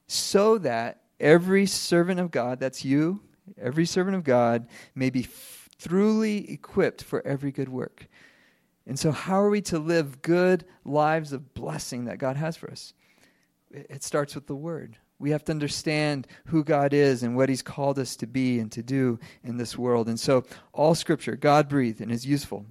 so 0.06 0.58
that 0.58 1.00
every 1.18 1.66
servant 1.66 2.20
of 2.20 2.30
God, 2.30 2.60
that's 2.60 2.84
you, 2.84 3.22
every 3.58 3.86
servant 3.86 4.14
of 4.14 4.24
God, 4.24 4.68
may 4.94 5.10
be 5.10 5.26
truly 5.78 6.50
equipped 6.50 7.02
for 7.02 7.26
every 7.26 7.50
good 7.50 7.70
work. 7.70 8.06
And 8.86 8.98
so, 8.98 9.10
how 9.10 9.40
are 9.40 9.50
we 9.50 9.62
to 9.62 9.78
live 9.78 10.22
good 10.22 10.64
lives 10.84 11.32
of 11.32 11.54
blessing 11.54 12.04
that 12.04 12.18
God 12.18 12.36
has 12.36 12.56
for 12.56 12.70
us? 12.70 12.92
It 13.70 14.04
starts 14.04 14.34
with 14.34 14.46
the 14.46 14.54
Word. 14.54 14.96
We 15.18 15.30
have 15.30 15.44
to 15.46 15.52
understand 15.52 16.26
who 16.46 16.62
God 16.62 16.92
is 16.92 17.22
and 17.22 17.36
what 17.36 17.48
He's 17.48 17.62
called 17.62 17.98
us 17.98 18.16
to 18.16 18.26
be 18.26 18.60
and 18.60 18.70
to 18.72 18.82
do 18.82 19.18
in 19.42 19.56
this 19.56 19.78
world. 19.78 20.08
And 20.08 20.20
so, 20.20 20.44
all 20.72 20.94
Scripture, 20.94 21.36
God 21.36 21.68
breathed 21.68 22.00
and 22.02 22.12
is 22.12 22.26
useful. 22.26 22.66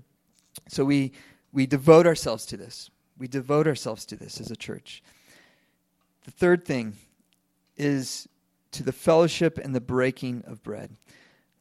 So, 0.70 0.86
we, 0.86 1.12
we 1.52 1.66
devote 1.66 2.06
ourselves 2.06 2.46
to 2.48 2.58
this. 2.58 2.92
We 3.18 3.28
devote 3.28 3.68
ourselves 3.68 4.06
to 4.08 4.16
this 4.16 4.40
as 4.40 4.52
a 4.52 4.56
church. 4.56 5.04
The 6.26 6.32
third 6.32 6.66
thing 6.66 6.94
is 7.78 8.28
to 8.72 8.84
the 8.84 8.92
fellowship 8.92 9.58
and 9.58 9.74
the 9.74 9.82
breaking 9.82 10.44
of 10.48 10.64
bread. 10.64 10.96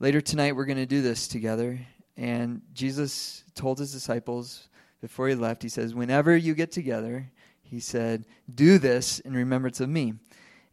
Later 0.00 0.20
tonight, 0.20 0.56
we're 0.56 0.64
going 0.64 0.78
to 0.78 0.86
do 0.86 1.02
this 1.02 1.28
together. 1.28 1.78
And 2.16 2.62
Jesus 2.72 3.44
told 3.54 3.78
his 3.78 3.92
disciples 3.92 4.68
before 5.00 5.28
he 5.28 5.34
left, 5.34 5.62
he 5.62 5.68
says, 5.68 5.94
Whenever 5.94 6.36
you 6.36 6.54
get 6.54 6.72
together, 6.72 7.30
he 7.62 7.78
said, 7.78 8.24
Do 8.52 8.78
this 8.78 9.20
in 9.20 9.34
remembrance 9.34 9.80
of 9.80 9.88
me. 9.88 10.14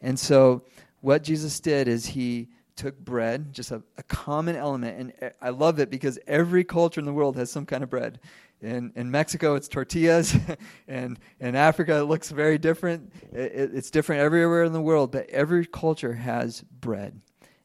And 0.02 0.18
so, 0.18 0.64
what 1.02 1.24
Jesus 1.24 1.60
did 1.60 1.88
is 1.88 2.06
he 2.06 2.50
took 2.76 2.98
bread, 3.00 3.54
just 3.54 3.72
a, 3.72 3.84
a 3.98 4.04
common 4.04 4.56
element. 4.56 5.00
And 5.00 5.14
eh, 5.22 5.30
I 5.42 5.50
love 5.50 5.80
it 5.80 5.90
because 5.90 6.18
every 6.28 6.64
culture 6.64 7.00
in 7.00 7.06
the 7.06 7.14
world 7.14 7.36
has 7.38 7.52
some 7.52 7.66
kind 7.66 7.84
of 7.84 7.90
bread. 7.90 8.20
In, 8.62 8.94
in 8.96 9.10
Mexico, 9.10 9.56
it's 9.56 9.68
tortillas, 9.68 10.36
and 10.88 11.20
in 11.40 11.56
Africa, 11.56 12.00
it 12.00 12.04
looks 12.04 12.30
very 12.30 12.60
different. 12.60 13.12
It, 13.34 13.72
it's 13.74 13.90
different 13.90 14.22
everywhere 14.22 14.64
in 14.64 14.74
the 14.74 14.82
world, 14.82 15.12
but 15.12 15.30
every 15.30 15.66
culture 15.66 16.14
has 16.14 16.62
bread. 16.62 17.20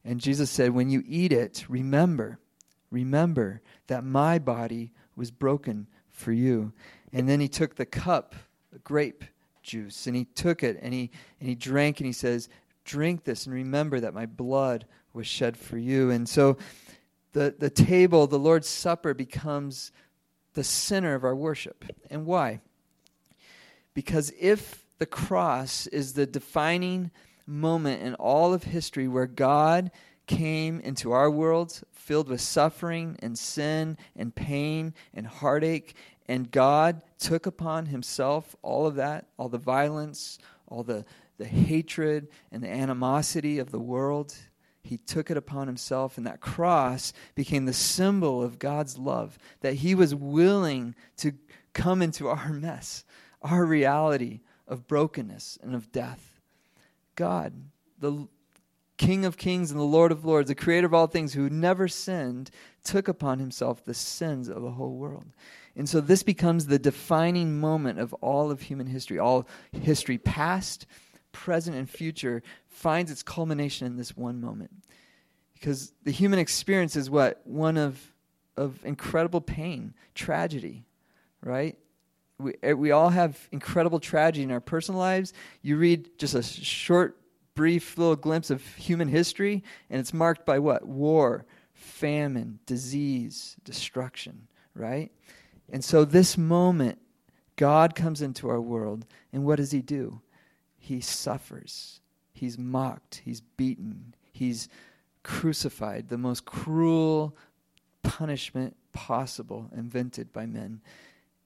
And 0.06 0.20
Jesus 0.20 0.50
said, 0.50 0.70
When 0.70 0.88
you 0.88 1.02
eat 1.06 1.32
it, 1.32 1.66
remember, 1.68 2.38
remember 2.90 3.60
that 3.88 4.04
my 4.04 4.38
body 4.38 4.92
was 5.16 5.30
broken 5.30 5.86
for 6.08 6.32
you. 6.32 6.72
And 7.12 7.28
then 7.28 7.40
he 7.40 7.48
took 7.48 7.74
the 7.74 7.86
cup, 7.86 8.34
the 8.72 8.78
grape 8.78 9.24
juice, 9.62 10.06
and 10.06 10.16
he 10.16 10.24
took 10.24 10.62
it 10.62 10.78
and 10.80 10.94
he, 10.94 11.10
and 11.40 11.48
he 11.48 11.54
drank, 11.54 12.00
and 12.00 12.06
he 12.06 12.12
says, 12.12 12.48
Drink 12.84 13.24
this 13.24 13.46
and 13.46 13.54
remember 13.54 14.00
that 14.00 14.14
my 14.14 14.26
blood 14.26 14.86
was 15.12 15.26
shed 15.26 15.56
for 15.56 15.76
you. 15.76 16.10
And 16.10 16.28
so 16.28 16.56
the, 17.32 17.54
the 17.58 17.68
table, 17.68 18.26
the 18.28 18.38
Lord's 18.38 18.68
Supper, 18.68 19.12
becomes 19.12 19.90
the 20.56 20.64
center 20.64 21.14
of 21.14 21.22
our 21.22 21.36
worship. 21.36 21.84
And 22.10 22.24
why? 22.24 22.60
Because 23.92 24.32
if 24.40 24.86
the 24.98 25.06
cross 25.06 25.86
is 25.88 26.14
the 26.14 26.26
defining 26.26 27.10
moment 27.46 28.02
in 28.02 28.14
all 28.14 28.54
of 28.54 28.64
history 28.64 29.06
where 29.06 29.26
God 29.26 29.90
came 30.26 30.80
into 30.80 31.12
our 31.12 31.30
world 31.30 31.82
filled 31.92 32.28
with 32.30 32.40
suffering 32.40 33.18
and 33.22 33.38
sin 33.38 33.98
and 34.16 34.34
pain 34.34 34.94
and 35.12 35.26
heartache, 35.26 35.94
and 36.26 36.50
God 36.50 37.02
took 37.18 37.44
upon 37.44 37.86
himself 37.86 38.56
all 38.62 38.86
of 38.86 38.94
that, 38.94 39.26
all 39.36 39.50
the 39.50 39.58
violence, 39.58 40.38
all 40.66 40.82
the, 40.82 41.04
the 41.36 41.44
hatred 41.44 42.28
and 42.50 42.62
the 42.62 42.70
animosity 42.70 43.58
of 43.58 43.70
the 43.70 43.78
world. 43.78 44.34
He 44.86 44.98
took 44.98 45.30
it 45.30 45.36
upon 45.36 45.66
himself, 45.66 46.16
and 46.16 46.26
that 46.26 46.40
cross 46.40 47.12
became 47.34 47.66
the 47.66 47.72
symbol 47.72 48.42
of 48.42 48.58
God's 48.58 48.98
love, 48.98 49.38
that 49.60 49.74
he 49.74 49.94
was 49.94 50.14
willing 50.14 50.94
to 51.18 51.32
come 51.72 52.02
into 52.02 52.28
our 52.28 52.52
mess, 52.52 53.04
our 53.42 53.64
reality 53.64 54.40
of 54.66 54.86
brokenness 54.86 55.58
and 55.62 55.74
of 55.74 55.92
death. 55.92 56.40
God, 57.14 57.52
the 57.98 58.28
King 58.96 59.26
of 59.26 59.36
kings 59.36 59.70
and 59.70 59.78
the 59.78 59.84
Lord 59.84 60.10
of 60.10 60.24
lords, 60.24 60.48
the 60.48 60.54
creator 60.54 60.86
of 60.86 60.94
all 60.94 61.06
things, 61.06 61.34
who 61.34 61.50
never 61.50 61.86
sinned, 61.86 62.50
took 62.82 63.08
upon 63.08 63.38
himself 63.38 63.84
the 63.84 63.92
sins 63.92 64.48
of 64.48 64.62
the 64.62 64.70
whole 64.70 64.96
world. 64.96 65.26
And 65.74 65.86
so 65.86 66.00
this 66.00 66.22
becomes 66.22 66.66
the 66.66 66.78
defining 66.78 67.60
moment 67.60 67.98
of 67.98 68.14
all 68.14 68.50
of 68.50 68.62
human 68.62 68.86
history. 68.86 69.18
All 69.18 69.46
history, 69.72 70.16
past, 70.16 70.86
present, 71.36 71.76
and 71.76 71.88
future, 71.88 72.42
finds 72.66 73.10
its 73.10 73.22
culmination 73.22 73.86
in 73.86 73.96
this 73.96 74.16
one 74.16 74.40
moment. 74.40 74.70
Because 75.52 75.92
the 76.02 76.10
human 76.10 76.38
experience 76.38 76.96
is 76.96 77.10
what? 77.10 77.42
One 77.44 77.76
of, 77.76 78.00
of 78.56 78.82
incredible 78.84 79.42
pain, 79.42 79.92
tragedy, 80.14 80.86
right? 81.42 81.78
We, 82.38 82.54
eh, 82.62 82.72
we 82.72 82.90
all 82.90 83.10
have 83.10 83.38
incredible 83.52 84.00
tragedy 84.00 84.44
in 84.44 84.50
our 84.50 84.60
personal 84.60 84.98
lives. 84.98 85.34
You 85.60 85.76
read 85.76 86.18
just 86.18 86.34
a 86.34 86.42
short, 86.42 87.18
brief 87.54 87.98
little 87.98 88.16
glimpse 88.16 88.50
of 88.50 88.64
human 88.76 89.08
history, 89.08 89.62
and 89.90 90.00
it's 90.00 90.14
marked 90.14 90.46
by 90.46 90.58
what? 90.58 90.86
War, 90.86 91.44
famine, 91.74 92.60
disease, 92.64 93.56
destruction, 93.62 94.48
right? 94.74 95.12
And 95.70 95.84
so 95.84 96.06
this 96.06 96.38
moment, 96.38 96.98
God 97.56 97.94
comes 97.94 98.22
into 98.22 98.48
our 98.48 98.60
world, 98.60 99.04
and 99.32 99.44
what 99.44 99.56
does 99.56 99.72
He 99.72 99.82
do? 99.82 100.20
He 100.86 101.00
suffers. 101.00 102.00
He's 102.32 102.56
mocked. 102.56 103.22
He's 103.24 103.40
beaten. 103.40 104.14
He's 104.30 104.68
crucified, 105.24 106.08
the 106.08 106.16
most 106.16 106.44
cruel 106.44 107.36
punishment 108.04 108.76
possible 108.92 109.68
invented 109.76 110.32
by 110.32 110.46
men. 110.46 110.80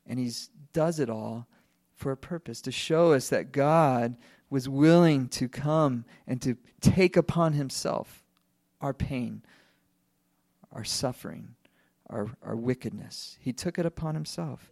And 0.07 0.19
he 0.19 0.31
does 0.75 1.01
it 1.01 1.09
all 1.09 1.47
for 1.95 2.13
a 2.13 2.19
purpose 2.19 2.61
to 2.61 2.71
show 2.71 3.15
us 3.15 3.31
that 3.31 3.51
God 3.51 4.19
was 4.51 4.69
willing 4.69 5.27
to 5.29 5.49
come 5.49 6.05
and 6.27 6.43
to 6.43 6.59
take 6.83 7.17
upon 7.17 7.55
himself 7.55 8.23
our 8.83 8.93
pain, 8.93 9.41
our 10.71 10.85
suffering, 10.85 11.55
our, 12.11 12.29
our 12.43 12.57
wickedness. 12.57 13.39
He 13.41 13.55
took 13.55 13.79
it 13.79 13.87
upon 13.87 14.15
himself. 14.15 14.71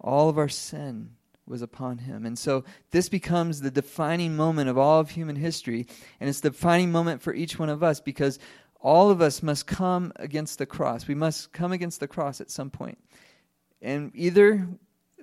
All 0.00 0.28
of 0.28 0.36
our 0.36 0.48
sin 0.48 1.10
was 1.46 1.62
upon 1.62 1.98
him. 1.98 2.24
And 2.24 2.38
so 2.38 2.64
this 2.90 3.08
becomes 3.08 3.60
the 3.60 3.70
defining 3.70 4.36
moment 4.36 4.68
of 4.68 4.78
all 4.78 5.00
of 5.00 5.10
human 5.10 5.36
history, 5.36 5.86
and 6.20 6.28
it's 6.28 6.40
the 6.40 6.50
defining 6.50 6.90
moment 6.90 7.22
for 7.22 7.34
each 7.34 7.58
one 7.58 7.68
of 7.68 7.82
us 7.82 8.00
because 8.00 8.38
all 8.80 9.10
of 9.10 9.20
us 9.20 9.42
must 9.42 9.66
come 9.66 10.12
against 10.16 10.58
the 10.58 10.66
cross. 10.66 11.08
We 11.08 11.14
must 11.14 11.52
come 11.52 11.72
against 11.72 12.00
the 12.00 12.08
cross 12.08 12.40
at 12.40 12.50
some 12.50 12.70
point. 12.70 12.98
And 13.80 14.10
either, 14.14 14.66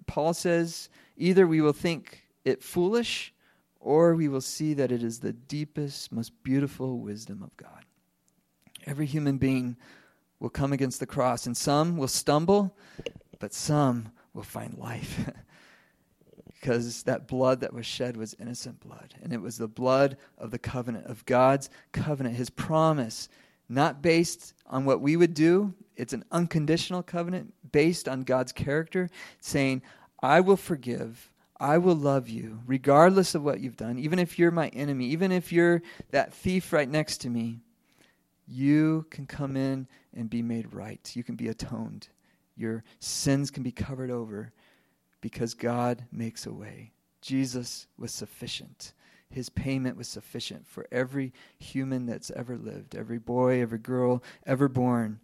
Paul 0.07 0.33
says, 0.33 0.89
either 1.17 1.45
we 1.45 1.61
will 1.61 1.73
think 1.73 2.23
it 2.43 2.63
foolish 2.63 3.33
or 3.79 4.15
we 4.15 4.27
will 4.27 4.41
see 4.41 4.73
that 4.75 4.91
it 4.91 5.03
is 5.03 5.19
the 5.19 5.33
deepest, 5.33 6.11
most 6.11 6.31
beautiful 6.43 6.99
wisdom 6.99 7.41
of 7.43 7.55
God. 7.57 7.83
Every 8.85 9.05
human 9.05 9.37
being 9.37 9.77
will 10.39 10.49
come 10.49 10.73
against 10.73 10.99
the 10.99 11.05
cross, 11.05 11.45
and 11.45 11.55
some 11.55 11.97
will 11.97 12.07
stumble, 12.07 12.75
but 13.39 13.53
some 13.53 14.11
will 14.33 14.43
find 14.43 14.77
life. 14.77 15.29
because 16.61 17.03
that 17.03 17.27
blood 17.27 17.61
that 17.61 17.73
was 17.73 17.87
shed 17.87 18.15
was 18.15 18.35
innocent 18.39 18.79
blood. 18.79 19.15
And 19.23 19.33
it 19.33 19.41
was 19.41 19.57
the 19.57 19.67
blood 19.67 20.15
of 20.37 20.51
the 20.51 20.59
covenant, 20.59 21.07
of 21.07 21.25
God's 21.25 21.71
covenant, 21.91 22.35
his 22.35 22.51
promise, 22.51 23.29
not 23.67 24.03
based 24.03 24.53
on 24.67 24.85
what 24.85 25.01
we 25.01 25.17
would 25.17 25.33
do. 25.33 25.73
It's 25.95 26.13
an 26.13 26.23
unconditional 26.31 27.01
covenant 27.01 27.53
based 27.71 28.07
on 28.07 28.21
God's 28.21 28.51
character, 28.51 29.09
saying, 29.39 29.81
I 30.21 30.41
will 30.41 30.57
forgive. 30.57 31.31
I 31.59 31.79
will 31.79 31.95
love 31.95 32.29
you 32.29 32.59
regardless 32.67 33.33
of 33.33 33.43
what 33.43 33.59
you've 33.59 33.77
done. 33.77 33.97
Even 33.97 34.19
if 34.19 34.37
you're 34.37 34.51
my 34.51 34.67
enemy, 34.69 35.07
even 35.07 35.31
if 35.31 35.51
you're 35.51 35.81
that 36.11 36.33
thief 36.33 36.71
right 36.71 36.89
next 36.89 37.17
to 37.19 37.29
me, 37.29 37.61
you 38.47 39.07
can 39.09 39.25
come 39.25 39.55
in 39.55 39.87
and 40.13 40.29
be 40.29 40.43
made 40.43 40.73
right. 40.73 41.11
You 41.15 41.23
can 41.23 41.35
be 41.35 41.47
atoned. 41.47 42.09
Your 42.55 42.83
sins 42.99 43.49
can 43.49 43.63
be 43.63 43.71
covered 43.71 44.11
over 44.11 44.51
because 45.21 45.53
God 45.53 46.05
makes 46.11 46.45
a 46.45 46.51
way. 46.51 46.91
Jesus 47.21 47.87
was 47.97 48.11
sufficient. 48.11 48.93
His 49.29 49.49
payment 49.49 49.95
was 49.95 50.07
sufficient 50.07 50.67
for 50.67 50.87
every 50.91 51.31
human 51.57 52.05
that's 52.05 52.31
ever 52.31 52.57
lived. 52.57 52.95
Every 52.95 53.19
boy, 53.19 53.61
every 53.61 53.77
girl 53.77 54.21
ever 54.45 54.67
born 54.67 55.19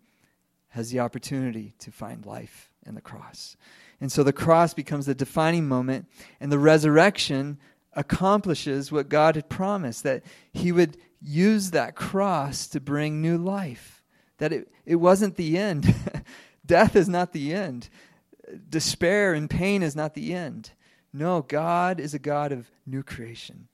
has 0.69 0.91
the 0.91 0.99
opportunity 0.99 1.73
to 1.79 1.91
find 1.91 2.25
life 2.25 2.71
in 2.85 2.95
the 2.95 3.01
cross. 3.01 3.57
And 3.99 4.11
so 4.11 4.23
the 4.23 4.33
cross 4.33 4.73
becomes 4.73 5.07
the 5.07 5.15
defining 5.15 5.67
moment, 5.67 6.05
and 6.39 6.51
the 6.51 6.59
resurrection 6.59 7.57
accomplishes 7.93 8.91
what 8.91 9.09
God 9.09 9.35
had 9.35 9.49
promised 9.49 10.03
that 10.03 10.23
He 10.53 10.71
would 10.71 10.97
use 11.19 11.71
that 11.71 11.95
cross 11.95 12.67
to 12.67 12.79
bring 12.79 13.21
new 13.21 13.37
life. 13.37 14.03
That 14.37 14.53
it, 14.53 14.71
it 14.85 14.97
wasn't 14.97 15.35
the 15.35 15.57
end. 15.57 15.93
Death 16.65 16.95
is 16.95 17.09
not 17.09 17.33
the 17.33 17.53
end 17.53 17.89
despair 18.69 19.33
and 19.33 19.49
pain 19.49 19.83
is 19.83 19.95
not 19.95 20.13
the 20.13 20.33
end. 20.33 20.71
No, 21.13 21.41
God 21.41 21.99
is 21.99 22.13
a 22.13 22.19
God 22.19 22.51
of 22.51 22.69
new 22.85 23.03
creation. 23.03 23.67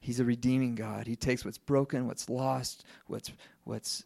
He's 0.00 0.20
a 0.20 0.24
redeeming 0.24 0.74
God. 0.74 1.06
He 1.06 1.16
takes 1.16 1.44
what's 1.44 1.58
broken, 1.58 2.06
what's 2.06 2.28
lost, 2.28 2.84
what's 3.06 3.30
what's 3.64 4.04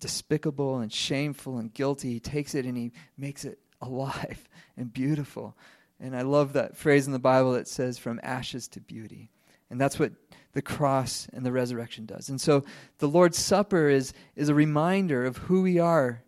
despicable 0.00 0.78
and 0.78 0.92
shameful 0.92 1.58
and 1.58 1.72
guilty. 1.72 2.12
He 2.12 2.20
takes 2.20 2.54
it 2.54 2.64
and 2.64 2.76
he 2.76 2.92
makes 3.16 3.44
it 3.44 3.58
alive 3.80 4.48
and 4.76 4.92
beautiful. 4.92 5.56
And 6.00 6.16
I 6.16 6.22
love 6.22 6.54
that 6.54 6.76
phrase 6.76 7.06
in 7.06 7.12
the 7.12 7.18
Bible 7.18 7.52
that 7.52 7.68
says 7.68 7.98
from 7.98 8.18
ashes 8.22 8.66
to 8.68 8.80
beauty. 8.80 9.30
And 9.68 9.80
that's 9.80 9.98
what 9.98 10.12
the 10.52 10.62
cross 10.62 11.28
and 11.32 11.46
the 11.46 11.52
resurrection 11.52 12.06
does. 12.06 12.28
And 12.28 12.40
so 12.40 12.64
the 12.98 13.08
Lord's 13.08 13.38
Supper 13.38 13.88
is, 13.88 14.12
is 14.34 14.48
a 14.48 14.54
reminder 14.54 15.24
of 15.24 15.36
who 15.36 15.62
we 15.62 15.78
are 15.78 16.22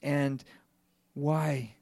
and 0.00 0.44
why 1.14 1.74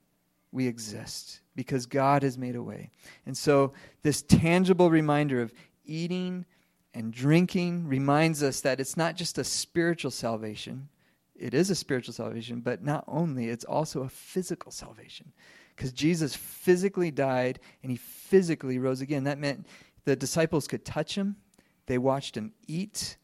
we 0.57 0.67
exist 0.67 1.41
because 1.55 1.87
God 1.87 2.23
has 2.23 2.39
made 2.39 2.57
a 2.57 2.63
way. 2.63 2.91
And 3.27 3.37
so, 3.37 3.75
this 4.03 4.23
tangible 4.23 4.91
reminder 4.91 5.43
of 5.43 5.53
eating 5.85 6.47
and 6.95 7.13
drinking 7.13 7.87
reminds 7.87 8.43
us 8.43 8.63
that 8.63 8.81
it's 8.81 8.97
not 8.97 9.17
just 9.17 9.37
a 9.37 9.45
spiritual 9.45 10.11
salvation. 10.11 10.89
It 11.35 11.53
is 11.53 11.69
a 11.69 11.75
spiritual 11.75 12.15
salvation, 12.15 12.61
but 12.61 12.83
not 12.83 13.05
only, 13.07 13.51
it's 13.51 13.67
also 13.67 14.03
a 14.03 14.09
physical 14.09 14.73
salvation. 14.73 15.33
Because 15.77 15.93
Jesus 15.93 16.35
physically 16.35 17.11
died 17.11 17.61
and 17.83 17.93
he 17.93 17.99
physically 17.99 18.79
rose 18.79 19.03
again. 19.03 19.25
That 19.25 19.39
meant 19.39 19.67
the 20.07 20.17
disciples 20.17 20.67
could 20.67 20.87
touch 20.87 21.15
him, 21.17 21.37
they 21.85 21.99
watched 21.99 22.35
him 22.35 22.53
eat, 22.67 23.19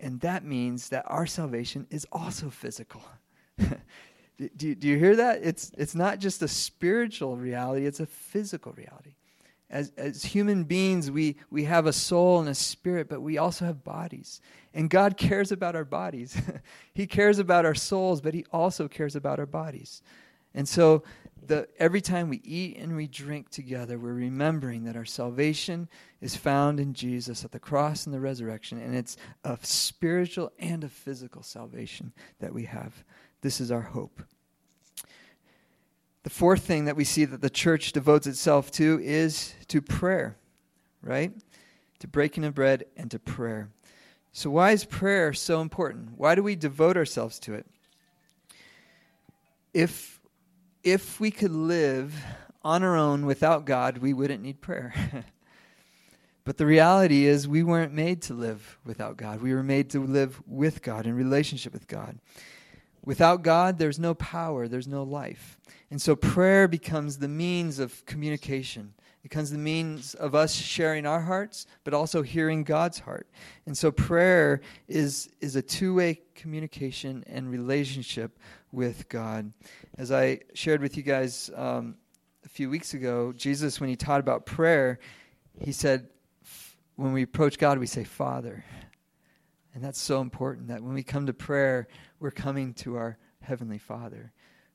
and 0.00 0.18
that 0.20 0.44
means 0.44 0.88
that 0.88 1.04
our 1.06 1.26
salvation 1.26 1.86
is 1.90 2.06
also 2.10 2.50
physical. 2.50 3.02
Do 4.38 4.68
you, 4.68 4.74
do 4.74 4.88
you 4.88 4.98
hear 4.98 5.16
that? 5.16 5.40
It's, 5.42 5.70
it's 5.76 5.94
not 5.94 6.18
just 6.18 6.42
a 6.42 6.48
spiritual 6.48 7.36
reality, 7.36 7.86
it's 7.86 8.00
a 8.00 8.06
physical 8.06 8.72
reality. 8.72 9.14
As, 9.70 9.90
as 9.96 10.22
human 10.22 10.64
beings, 10.64 11.10
we, 11.10 11.36
we 11.50 11.64
have 11.64 11.86
a 11.86 11.94
soul 11.94 12.40
and 12.40 12.48
a 12.48 12.54
spirit, 12.54 13.08
but 13.08 13.22
we 13.22 13.38
also 13.38 13.64
have 13.64 13.82
bodies. 13.82 14.40
And 14.74 14.90
God 14.90 15.16
cares 15.16 15.50
about 15.50 15.74
our 15.74 15.84
bodies. 15.84 16.36
he 16.94 17.06
cares 17.06 17.38
about 17.38 17.64
our 17.64 17.74
souls, 17.74 18.20
but 18.20 18.34
He 18.34 18.44
also 18.52 18.86
cares 18.86 19.16
about 19.16 19.38
our 19.38 19.46
bodies. 19.46 20.02
And 20.54 20.68
so, 20.68 21.02
the, 21.44 21.66
every 21.78 22.00
time 22.00 22.28
we 22.28 22.40
eat 22.44 22.76
and 22.76 22.94
we 22.94 23.08
drink 23.08 23.50
together, 23.50 23.98
we're 23.98 24.12
remembering 24.12 24.84
that 24.84 24.96
our 24.96 25.04
salvation 25.04 25.88
is 26.20 26.36
found 26.36 26.78
in 26.78 26.94
Jesus 26.94 27.44
at 27.44 27.50
the 27.50 27.58
cross 27.58 28.06
and 28.06 28.14
the 28.14 28.20
resurrection. 28.20 28.80
And 28.80 28.94
it's 28.94 29.16
a 29.42 29.58
spiritual 29.62 30.52
and 30.58 30.84
a 30.84 30.88
physical 30.88 31.42
salvation 31.42 32.12
that 32.38 32.54
we 32.54 32.64
have. 32.66 33.02
This 33.42 33.60
is 33.60 33.70
our 33.70 33.82
hope. 33.82 34.22
The 36.22 36.30
fourth 36.30 36.62
thing 36.62 36.84
that 36.84 36.96
we 36.96 37.04
see 37.04 37.24
that 37.24 37.40
the 37.40 37.50
church 37.50 37.92
devotes 37.92 38.28
itself 38.28 38.70
to 38.72 39.00
is 39.02 39.54
to 39.68 39.82
prayer, 39.82 40.36
right? 41.02 41.32
To 41.98 42.08
breaking 42.08 42.44
of 42.44 42.54
bread 42.54 42.84
and 42.96 43.10
to 43.10 43.18
prayer. 43.18 43.70
So, 44.30 44.48
why 44.48 44.70
is 44.70 44.84
prayer 44.84 45.32
so 45.32 45.60
important? 45.60 46.16
Why 46.16 46.36
do 46.36 46.42
we 46.42 46.54
devote 46.54 46.96
ourselves 46.96 47.40
to 47.40 47.54
it? 47.54 47.66
If, 49.74 50.20
if 50.84 51.18
we 51.18 51.32
could 51.32 51.50
live 51.50 52.14
on 52.62 52.84
our 52.84 52.96
own 52.96 53.26
without 53.26 53.64
God, 53.64 53.98
we 53.98 54.14
wouldn't 54.14 54.42
need 54.42 54.60
prayer. 54.60 54.94
but 56.44 56.56
the 56.56 56.66
reality 56.66 57.26
is, 57.26 57.48
we 57.48 57.64
weren't 57.64 57.92
made 57.92 58.22
to 58.22 58.34
live 58.34 58.78
without 58.84 59.16
God. 59.16 59.42
We 59.42 59.52
were 59.52 59.62
made 59.64 59.90
to 59.90 60.00
live 60.00 60.40
with 60.46 60.82
God, 60.82 61.06
in 61.06 61.14
relationship 61.14 61.72
with 61.72 61.88
God. 61.88 62.18
Without 63.04 63.42
God, 63.42 63.78
there's 63.78 63.98
no 63.98 64.14
power, 64.14 64.68
there's 64.68 64.86
no 64.86 65.02
life. 65.02 65.58
And 65.90 66.00
so 66.00 66.14
prayer 66.14 66.68
becomes 66.68 67.18
the 67.18 67.28
means 67.28 67.78
of 67.78 68.04
communication. 68.06 68.94
It 68.98 69.22
becomes 69.28 69.50
the 69.50 69.58
means 69.58 70.14
of 70.14 70.34
us 70.34 70.54
sharing 70.54 71.04
our 71.04 71.20
hearts, 71.20 71.66
but 71.84 71.94
also 71.94 72.22
hearing 72.22 72.64
God's 72.64 73.00
heart. 73.00 73.28
And 73.66 73.76
so 73.76 73.90
prayer 73.90 74.60
is, 74.88 75.30
is 75.40 75.56
a 75.56 75.62
two 75.62 75.94
way 75.94 76.20
communication 76.34 77.24
and 77.26 77.50
relationship 77.50 78.38
with 78.70 79.08
God. 79.08 79.52
As 79.98 80.12
I 80.12 80.40
shared 80.54 80.80
with 80.80 80.96
you 80.96 81.02
guys 81.02 81.50
um, 81.56 81.96
a 82.44 82.48
few 82.48 82.70
weeks 82.70 82.94
ago, 82.94 83.32
Jesus, 83.32 83.80
when 83.80 83.90
he 83.90 83.96
taught 83.96 84.20
about 84.20 84.46
prayer, 84.46 84.98
he 85.60 85.72
said, 85.72 86.08
when 86.96 87.12
we 87.12 87.22
approach 87.22 87.58
God, 87.58 87.78
we 87.78 87.86
say, 87.86 88.04
Father. 88.04 88.64
And 89.74 89.82
that's 89.82 90.00
so 90.00 90.20
important 90.20 90.68
that 90.68 90.82
when 90.82 90.94
we 90.94 91.02
come 91.02 91.26
to 91.26 91.32
prayer, 91.32 91.88
we're 92.22 92.30
coming 92.30 92.72
to 92.74 92.96
our 92.96 93.18
Heavenly 93.40 93.78
Father 93.78 94.32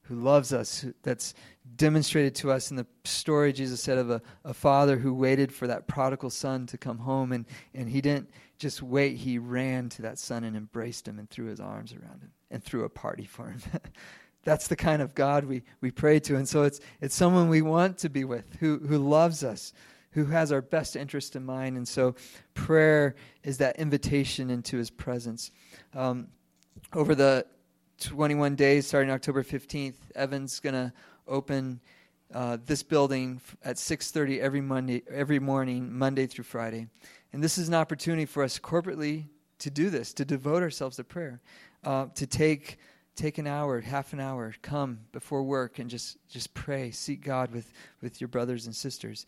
who 0.07 0.15
loves 0.15 0.53
us, 0.53 0.85
that's 1.03 1.33
demonstrated 1.75 2.33
to 2.33 2.49
us 2.49 2.71
in 2.71 2.77
the 2.77 2.87
story 3.03 3.51
Jesus 3.51 3.81
said 3.81 3.97
of 3.97 4.09
a, 4.09 4.21
a 4.45 4.53
father 4.53 4.97
who 4.97 5.13
waited 5.13 5.51
for 5.51 5.67
that 5.67 5.87
prodigal 5.87 6.29
son 6.29 6.65
to 6.67 6.77
come 6.77 6.97
home. 6.97 7.33
And, 7.33 7.45
and 7.73 7.89
he 7.89 7.99
didn't 7.99 8.29
just 8.57 8.81
wait, 8.81 9.17
he 9.17 9.37
ran 9.37 9.89
to 9.89 10.01
that 10.03 10.17
son 10.17 10.45
and 10.45 10.55
embraced 10.55 11.07
him 11.07 11.19
and 11.19 11.29
threw 11.29 11.47
his 11.47 11.59
arms 11.59 11.91
around 11.91 12.21
him 12.21 12.31
and 12.49 12.63
threw 12.63 12.85
a 12.85 12.89
party 12.89 13.25
for 13.25 13.49
him. 13.49 13.59
that's 14.43 14.69
the 14.69 14.77
kind 14.77 15.01
of 15.01 15.13
God 15.13 15.43
we, 15.43 15.63
we 15.81 15.91
pray 15.91 16.21
to. 16.21 16.37
And 16.37 16.47
so 16.47 16.63
it's, 16.63 16.79
it's 17.01 17.15
someone 17.15 17.49
we 17.49 17.61
want 17.61 17.97
to 17.99 18.09
be 18.09 18.23
with 18.23 18.55
who, 18.61 18.79
who 18.79 18.97
loves 18.97 19.43
us, 19.43 19.73
who 20.11 20.25
has 20.25 20.53
our 20.53 20.61
best 20.61 20.95
interest 20.95 21.35
in 21.35 21.45
mind. 21.45 21.75
And 21.75 21.87
so 21.87 22.15
prayer 22.53 23.15
is 23.43 23.57
that 23.57 23.77
invitation 23.77 24.49
into 24.49 24.77
his 24.77 24.89
presence. 24.89 25.51
Um, 25.93 26.29
over 26.93 27.15
the 27.15 27.45
21 27.99 28.55
days 28.55 28.87
starting 28.87 29.09
October 29.09 29.43
15th, 29.43 29.95
Evan's 30.15 30.59
going 30.59 30.73
to 30.73 30.93
open 31.27 31.79
uh, 32.33 32.57
this 32.65 32.83
building 32.83 33.41
at 33.63 33.77
6:30 33.77 34.39
every 34.39 34.61
Monday, 34.61 35.03
every 35.09 35.39
morning, 35.39 35.91
Monday 35.93 36.27
through 36.27 36.43
Friday. 36.43 36.87
And 37.33 37.43
this 37.43 37.57
is 37.57 37.67
an 37.67 37.73
opportunity 37.73 38.25
for 38.25 38.43
us 38.43 38.59
corporately 38.59 39.25
to 39.59 39.69
do 39.69 39.89
this, 39.89 40.13
to 40.13 40.25
devote 40.25 40.61
ourselves 40.61 40.97
to 40.97 41.03
prayer, 41.03 41.41
uh, 41.83 42.07
to 42.15 42.27
take 42.27 42.77
take 43.15 43.39
an 43.39 43.47
hour, 43.47 43.81
half 43.81 44.13
an 44.13 44.19
hour, 44.19 44.53
come 44.61 44.99
before 45.11 45.43
work 45.43 45.79
and 45.79 45.89
just 45.89 46.17
just 46.29 46.53
pray, 46.53 46.91
seek 46.91 47.23
God 47.23 47.51
with 47.51 47.71
with 48.01 48.19
your 48.21 48.27
brothers 48.27 48.65
and 48.65 48.75
sisters. 48.75 49.25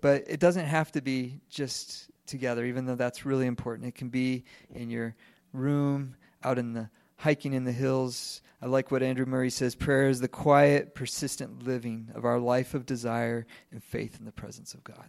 But 0.00 0.24
it 0.26 0.40
doesn't 0.40 0.66
have 0.66 0.92
to 0.92 1.00
be 1.00 1.40
just 1.48 2.10
together, 2.26 2.66
even 2.66 2.84
though 2.84 2.96
that's 2.96 3.24
really 3.24 3.46
important. 3.46 3.88
It 3.88 3.94
can 3.94 4.10
be 4.10 4.44
in 4.74 4.90
your 4.90 5.14
room, 5.52 6.14
out 6.46 6.58
in 6.58 6.72
the 6.72 6.88
hiking 7.16 7.52
in 7.52 7.64
the 7.64 7.72
hills. 7.72 8.40
I 8.62 8.66
like 8.66 8.90
what 8.90 9.02
Andrew 9.02 9.26
Murray 9.26 9.50
says 9.50 9.74
prayer 9.74 10.08
is 10.08 10.20
the 10.20 10.28
quiet, 10.28 10.94
persistent 10.94 11.64
living 11.64 12.08
of 12.14 12.24
our 12.24 12.38
life 12.38 12.72
of 12.72 12.86
desire 12.86 13.46
and 13.72 13.82
faith 13.82 14.16
in 14.18 14.24
the 14.24 14.32
presence 14.32 14.72
of 14.72 14.84
God. 14.84 15.08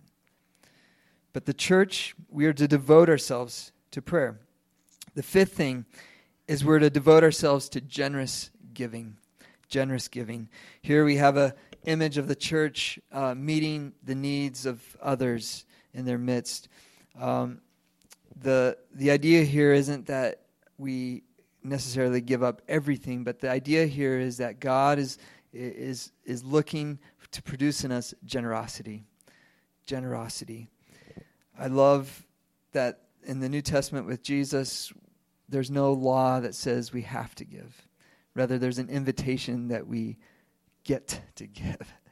But 1.34 1.46
the 1.46 1.54
church, 1.54 2.16
we 2.30 2.46
are 2.46 2.54
to 2.54 2.68
devote 2.68 3.10
ourselves 3.10 3.72
to 3.92 4.02
prayer. 4.02 4.40
The 5.14 5.24
fifth 5.24 5.54
thing 5.54 5.86
is 6.48 6.66
we're 6.66 6.80
to 6.80 6.90
devote 6.90 7.24
ourselves 7.24 7.70
to 7.70 7.82
generous 7.82 8.50
giving. 8.74 9.18
Generous 9.70 10.08
giving. 10.08 10.50
Here 10.82 11.06
we 11.06 11.18
have 11.18 11.38
a 11.38 11.54
image 11.86 12.18
of 12.18 12.28
the 12.28 12.36
church 12.36 13.00
uh, 13.12 13.36
meeting 13.36 13.94
the 14.04 14.16
needs 14.16 14.66
of 14.66 14.82
others 15.02 15.66
in 15.94 16.06
their 16.06 16.18
midst. 16.18 16.70
Um, 17.20 17.62
the 18.40 18.78
the 18.94 19.12
idea 19.12 19.44
here 19.44 19.74
isn't 19.74 20.08
that 20.08 20.42
we 20.78 21.24
necessarily 21.68 22.22
give 22.22 22.44
up 22.44 22.62
everything, 22.68 23.24
but 23.24 23.40
the 23.40 23.50
idea 23.50 23.86
here 23.86 24.20
is 24.20 24.38
that 24.38 24.60
God 24.60 25.00
is 25.00 25.18
is 25.54 26.12
is 26.26 26.44
looking 26.44 27.00
to 27.32 27.42
produce 27.42 27.84
in 27.84 27.92
us 27.92 28.14
generosity. 28.26 29.04
Generosity. 29.86 30.70
I 31.60 31.68
love 31.68 32.26
that 32.74 33.02
in 33.24 33.40
the 33.40 33.50
New 33.50 33.62
Testament 33.62 34.06
with 34.06 34.22
Jesus, 34.22 34.94
there's 35.50 35.72
no 35.72 35.94
law 35.94 36.40
that 36.40 36.56
says 36.56 36.94
we 36.94 37.02
have 37.04 37.34
to 37.36 37.46
give. 37.46 37.88
Rather, 38.36 38.58
there's 38.58 38.78
an 38.78 38.90
invitation 38.90 39.70
that 39.70 39.88
we 39.88 40.18
get 40.84 41.22
to 41.36 41.48
give. 41.48 41.94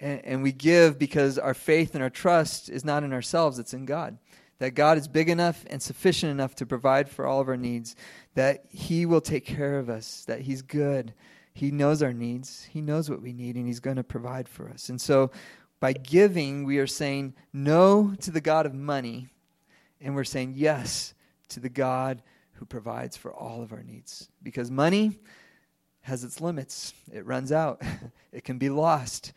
And, 0.00 0.24
and, 0.24 0.42
we 0.44 0.52
give 0.52 0.96
because 0.96 1.40
our 1.40 1.54
faith 1.54 1.94
and 1.94 2.04
our 2.04 2.08
trust 2.08 2.68
is 2.68 2.84
not 2.84 3.02
in 3.02 3.12
ourselves, 3.12 3.58
it's 3.58 3.74
in 3.74 3.84
God. 3.84 4.16
That 4.58 4.74
God 4.74 4.98
is 4.98 5.06
big 5.06 5.28
enough 5.28 5.64
and 5.68 5.80
sufficient 5.80 6.32
enough 6.32 6.54
to 6.56 6.66
provide 6.66 7.08
for 7.08 7.26
all 7.26 7.40
of 7.40 7.48
our 7.48 7.56
needs, 7.56 7.94
that 8.34 8.64
He 8.70 9.06
will 9.06 9.20
take 9.20 9.44
care 9.44 9.78
of 9.78 9.88
us, 9.88 10.24
that 10.26 10.40
He's 10.40 10.62
good. 10.62 11.14
He 11.54 11.70
knows 11.70 12.02
our 12.02 12.12
needs, 12.12 12.64
He 12.64 12.80
knows 12.80 13.08
what 13.08 13.22
we 13.22 13.32
need, 13.32 13.56
and 13.56 13.66
He's 13.66 13.80
going 13.80 13.96
to 13.96 14.04
provide 14.04 14.48
for 14.48 14.68
us. 14.68 14.88
And 14.88 15.00
so, 15.00 15.30
by 15.80 15.92
giving, 15.92 16.64
we 16.64 16.78
are 16.78 16.88
saying 16.88 17.34
no 17.52 18.14
to 18.20 18.32
the 18.32 18.40
God 18.40 18.66
of 18.66 18.74
money, 18.74 19.28
and 20.00 20.14
we're 20.14 20.24
saying 20.24 20.54
yes 20.56 21.14
to 21.50 21.60
the 21.60 21.68
God 21.68 22.22
who 22.54 22.66
provides 22.66 23.16
for 23.16 23.32
all 23.32 23.62
of 23.62 23.72
our 23.72 23.82
needs. 23.82 24.28
Because 24.42 24.70
money 24.70 25.18
has 26.00 26.24
its 26.24 26.40
limits, 26.40 26.92
it 27.12 27.24
runs 27.26 27.52
out, 27.52 27.82
it 28.32 28.44
can 28.44 28.58
be 28.58 28.70
lost. 28.70 29.32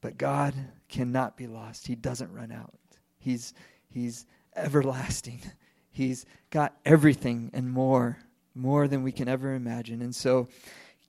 But 0.00 0.16
God 0.16 0.54
cannot 0.88 1.36
be 1.36 1.48
lost. 1.48 1.86
He 1.86 1.96
doesn't 1.96 2.32
run 2.32 2.52
out. 2.52 2.74
He's, 3.18 3.52
he's 3.88 4.26
everlasting. 4.56 5.40
He's 5.90 6.26
got 6.50 6.76
everything 6.86 7.50
and 7.52 7.68
more, 7.68 8.18
more 8.54 8.86
than 8.86 9.02
we 9.02 9.10
can 9.10 9.26
ever 9.26 9.54
imagine. 9.54 10.00
And 10.00 10.14
so, 10.14 10.46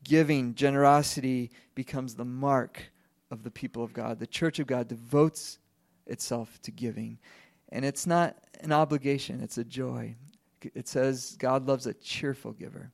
giving, 0.04 0.56
generosity 0.56 1.52
becomes 1.76 2.15
the 2.15 2.26
mark 2.26 2.82
of 3.30 3.44
the 3.44 3.52
people 3.52 3.84
of 3.84 3.94
God. 3.94 4.18
The 4.18 4.26
church 4.26 4.58
of 4.58 4.65
God 4.65 4.88
devotes 4.88 5.60
itself 6.08 6.60
to 6.63 6.72
giving. 6.72 7.20
And 7.72 7.86
it's 7.86 8.08
not 8.08 8.36
an 8.62 8.72
obligation, 8.72 9.44
it's 9.44 9.60
a 9.60 9.63
joy 9.63 10.15
it 10.62 10.88
says 10.88 11.36
God 11.39 11.68
loves 11.68 11.88
a 11.88 11.94
cheerful 11.94 12.52
giver. 12.52 12.92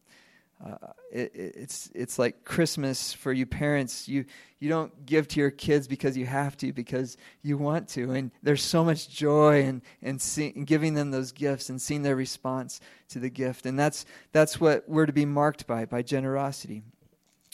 Uh, 0.63 0.77
it, 1.11 1.31
it's 1.35 1.91
it's 1.93 2.17
like 2.17 2.45
Christmas 2.45 3.11
for 3.11 3.33
you 3.33 3.45
parents. 3.45 4.07
You 4.07 4.25
you 4.59 4.69
don't 4.69 5.05
give 5.05 5.27
to 5.29 5.39
your 5.39 5.51
kids 5.51 5.87
because 5.87 6.17
you 6.17 6.25
have 6.25 6.55
to, 6.57 6.71
because 6.71 7.17
you 7.43 7.57
want 7.57 7.89
to, 7.89 8.13
and 8.13 8.31
there's 8.41 8.63
so 8.63 8.83
much 8.83 9.09
joy 9.09 9.63
in 9.63 9.81
in, 10.01 10.17
see, 10.17 10.47
in 10.47 10.63
giving 10.63 10.93
them 10.93 11.11
those 11.11 11.33
gifts 11.33 11.69
and 11.69 11.81
seeing 11.81 12.03
their 12.03 12.15
response 12.15 12.79
to 13.09 13.19
the 13.19 13.29
gift, 13.29 13.65
and 13.65 13.77
that's 13.77 14.05
that's 14.31 14.59
what 14.59 14.87
we're 14.87 15.05
to 15.05 15.13
be 15.13 15.25
marked 15.25 15.67
by 15.67 15.85
by 15.85 16.01
generosity. 16.01 16.83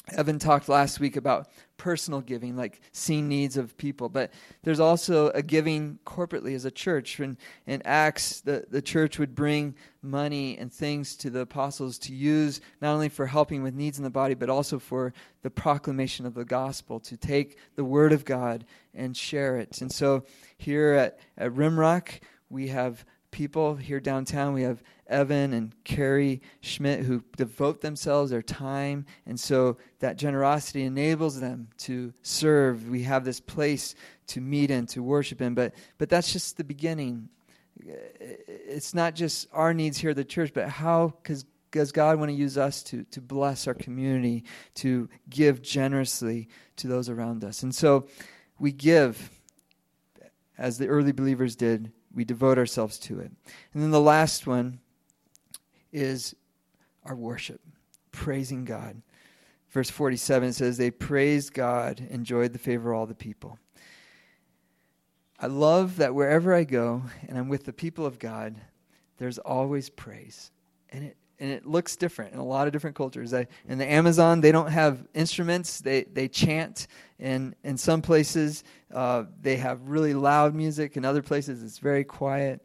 Evan 0.10 0.40
talked 0.40 0.68
last 0.68 1.00
week 1.00 1.16
about 1.16 1.48
personal 1.78 2.22
giving, 2.22 2.56
like 2.56 2.82
seeing 2.92 3.28
needs 3.28 3.56
of 3.56 3.78
people, 3.78 4.10
but 4.10 4.32
there's 4.64 4.80
also 4.80 5.30
a 5.30 5.42
giving 5.42 6.00
corporately 6.06 6.54
as 6.56 6.66
a 6.66 6.72
church. 6.72 7.20
In, 7.20 7.38
in 7.66 7.82
Acts, 7.86 8.42
the, 8.42 8.66
the 8.70 8.82
church 8.82 9.20
would 9.20 9.36
bring 9.36 9.76
money 10.02 10.58
and 10.58 10.72
things 10.72 11.16
to 11.18 11.30
the 11.30 11.42
apostles 11.42 11.98
to 12.00 12.14
use 12.14 12.62
not 12.82 12.94
only 12.94 13.10
for 13.10 13.26
helping 13.26 13.64
with 13.64 13.74
needs 13.74 13.98
in 13.98 14.04
the 14.04 14.10
body, 14.10 14.34
but 14.34 14.50
also 14.50 14.80
for 14.80 15.14
the 15.44 15.50
proclamation 15.50 16.26
of 16.26 16.34
the 16.34 16.46
gospel, 16.46 17.00
to 17.00 17.16
take 17.16 17.58
the 17.76 17.86
word 17.86 18.12
of 18.12 18.26
God 18.26 18.66
and 18.94 19.16
share 19.16 19.58
it. 19.58 19.82
And 19.82 19.92
so 19.92 20.26
here 20.58 20.94
at, 20.94 21.20
at 21.38 21.54
Rimrock, 21.54 22.20
we 22.50 22.68
have 22.68 23.06
people 23.32 23.76
here 23.76 24.00
downtown. 24.00 24.54
We 24.54 24.64
have 24.64 24.84
Evan 25.08 25.54
and 25.54 25.74
Carrie 25.84 26.42
Schmidt 26.62 27.06
who 27.06 27.24
devote 27.38 27.82
themselves, 27.82 28.32
their 28.32 28.42
time, 28.42 29.06
and 29.26 29.40
so 29.40 29.78
that 30.00 30.18
generosity 30.18 30.84
enables 30.84 31.40
them 31.40 31.70
to 31.80 32.14
serve. 32.22 32.88
We 32.88 33.04
have 33.04 33.26
this 33.26 33.40
place 33.40 33.96
to 34.28 34.42
meet 34.42 34.70
in, 34.70 34.86
to 34.88 35.02
worship 35.02 35.42
in, 35.42 35.54
but 35.54 35.74
but 35.98 36.10
that's 36.10 36.32
just 36.32 36.58
the 36.58 36.64
beginning. 36.64 37.30
It's 38.20 38.94
not 38.94 39.16
just 39.16 39.48
our 39.54 39.74
needs 39.74 39.98
here 39.98 40.12
at 40.12 40.16
the 40.16 40.26
church, 40.26 40.52
but 40.54 40.70
how 40.70 41.14
does 41.72 41.92
God 41.92 42.20
want 42.20 42.30
to 42.30 42.36
use 42.36 42.58
us 42.58 42.84
to, 42.84 43.04
to 43.06 43.22
bless 43.22 43.66
our 43.66 43.74
community, 43.74 44.44
to 44.76 45.10
give 45.30 45.62
generously 45.62 46.50
to 46.76 46.88
those 46.88 47.10
around 47.10 47.44
us? 47.44 47.64
And 47.64 47.74
so 47.74 48.08
we 48.60 48.72
give 48.72 49.32
as 50.58 50.78
the 50.78 50.88
early 50.88 51.12
believers 51.12 51.56
did 51.56 51.92
we 52.14 52.26
devote 52.26 52.58
ourselves 52.58 52.98
to 53.00 53.20
it. 53.20 53.32
And 53.74 53.84
then 53.84 53.92
the 53.92 54.00
last 54.00 54.48
one 54.48 54.80
is 55.92 56.36
our 57.06 57.16
worship, 57.16 57.62
praising 58.12 58.66
God. 58.66 59.02
Verse 59.70 59.90
47 59.90 60.54
says, 60.54 60.78
They 60.78 60.92
praised 60.92 61.54
God, 61.54 62.06
enjoyed 62.10 62.54
the 62.54 62.60
favor 62.60 62.92
of 62.92 63.00
all 63.00 63.06
the 63.06 63.16
people. 63.16 63.58
I 65.40 65.48
love 65.48 65.98
that 65.98 66.14
wherever 66.14 66.54
I 66.54 66.66
go 66.66 67.04
and 67.28 67.38
I'm 67.38 67.50
with 67.50 67.66
the 67.66 67.74
people 67.74 68.06
of 68.06 68.20
God, 68.20 68.56
there's 69.18 69.40
always 69.40 69.90
praise. 69.90 70.52
And 70.90 71.04
it 71.04 71.18
and 71.42 71.52
it 71.52 71.66
looks 71.66 71.96
different 71.96 72.34
in 72.34 72.40
a 72.40 72.46
lot 72.46 72.68
of 72.68 72.74
different 72.74 72.96
cultures. 72.96 73.34
I, 73.34 73.48
in 73.68 73.80
the 73.80 73.92
Amazon, 73.92 74.40
they 74.42 74.52
don't 74.52 74.72
have 74.72 75.06
instruments; 75.14 75.80
they 75.80 76.04
they 76.04 76.28
chant. 76.28 76.88
And 77.20 77.56
in 77.64 77.78
some 77.78 78.02
places, 78.02 78.64
uh, 78.94 79.26
they 79.42 79.58
have 79.58 79.82
really 79.90 80.14
loud 80.14 80.56
music. 80.56 80.98
In 80.98 81.04
other 81.04 81.22
places, 81.22 81.64
it's 81.64 81.80
very 81.80 82.04
quiet. 82.04 82.64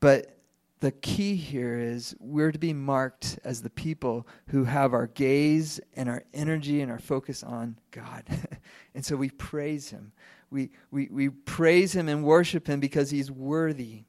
But 0.00 0.36
the 0.80 0.92
key 0.92 1.34
here 1.36 1.78
is 1.78 2.14
we're 2.20 2.52
to 2.52 2.58
be 2.58 2.72
marked 2.72 3.38
as 3.44 3.62
the 3.62 3.70
people 3.70 4.26
who 4.48 4.64
have 4.64 4.94
our 4.94 5.06
gaze 5.08 5.80
and 5.94 6.08
our 6.08 6.22
energy 6.34 6.80
and 6.80 6.90
our 6.90 6.98
focus 6.98 7.42
on 7.42 7.78
God. 7.90 8.24
and 8.94 9.04
so 9.04 9.16
we 9.16 9.30
praise 9.30 9.90
Him. 9.90 10.12
We, 10.50 10.70
we, 10.90 11.08
we 11.10 11.28
praise 11.28 11.92
Him 11.94 12.08
and 12.08 12.24
worship 12.24 12.68
Him 12.68 12.80
because 12.80 13.10
He's 13.10 13.30
worthy. 13.30 14.04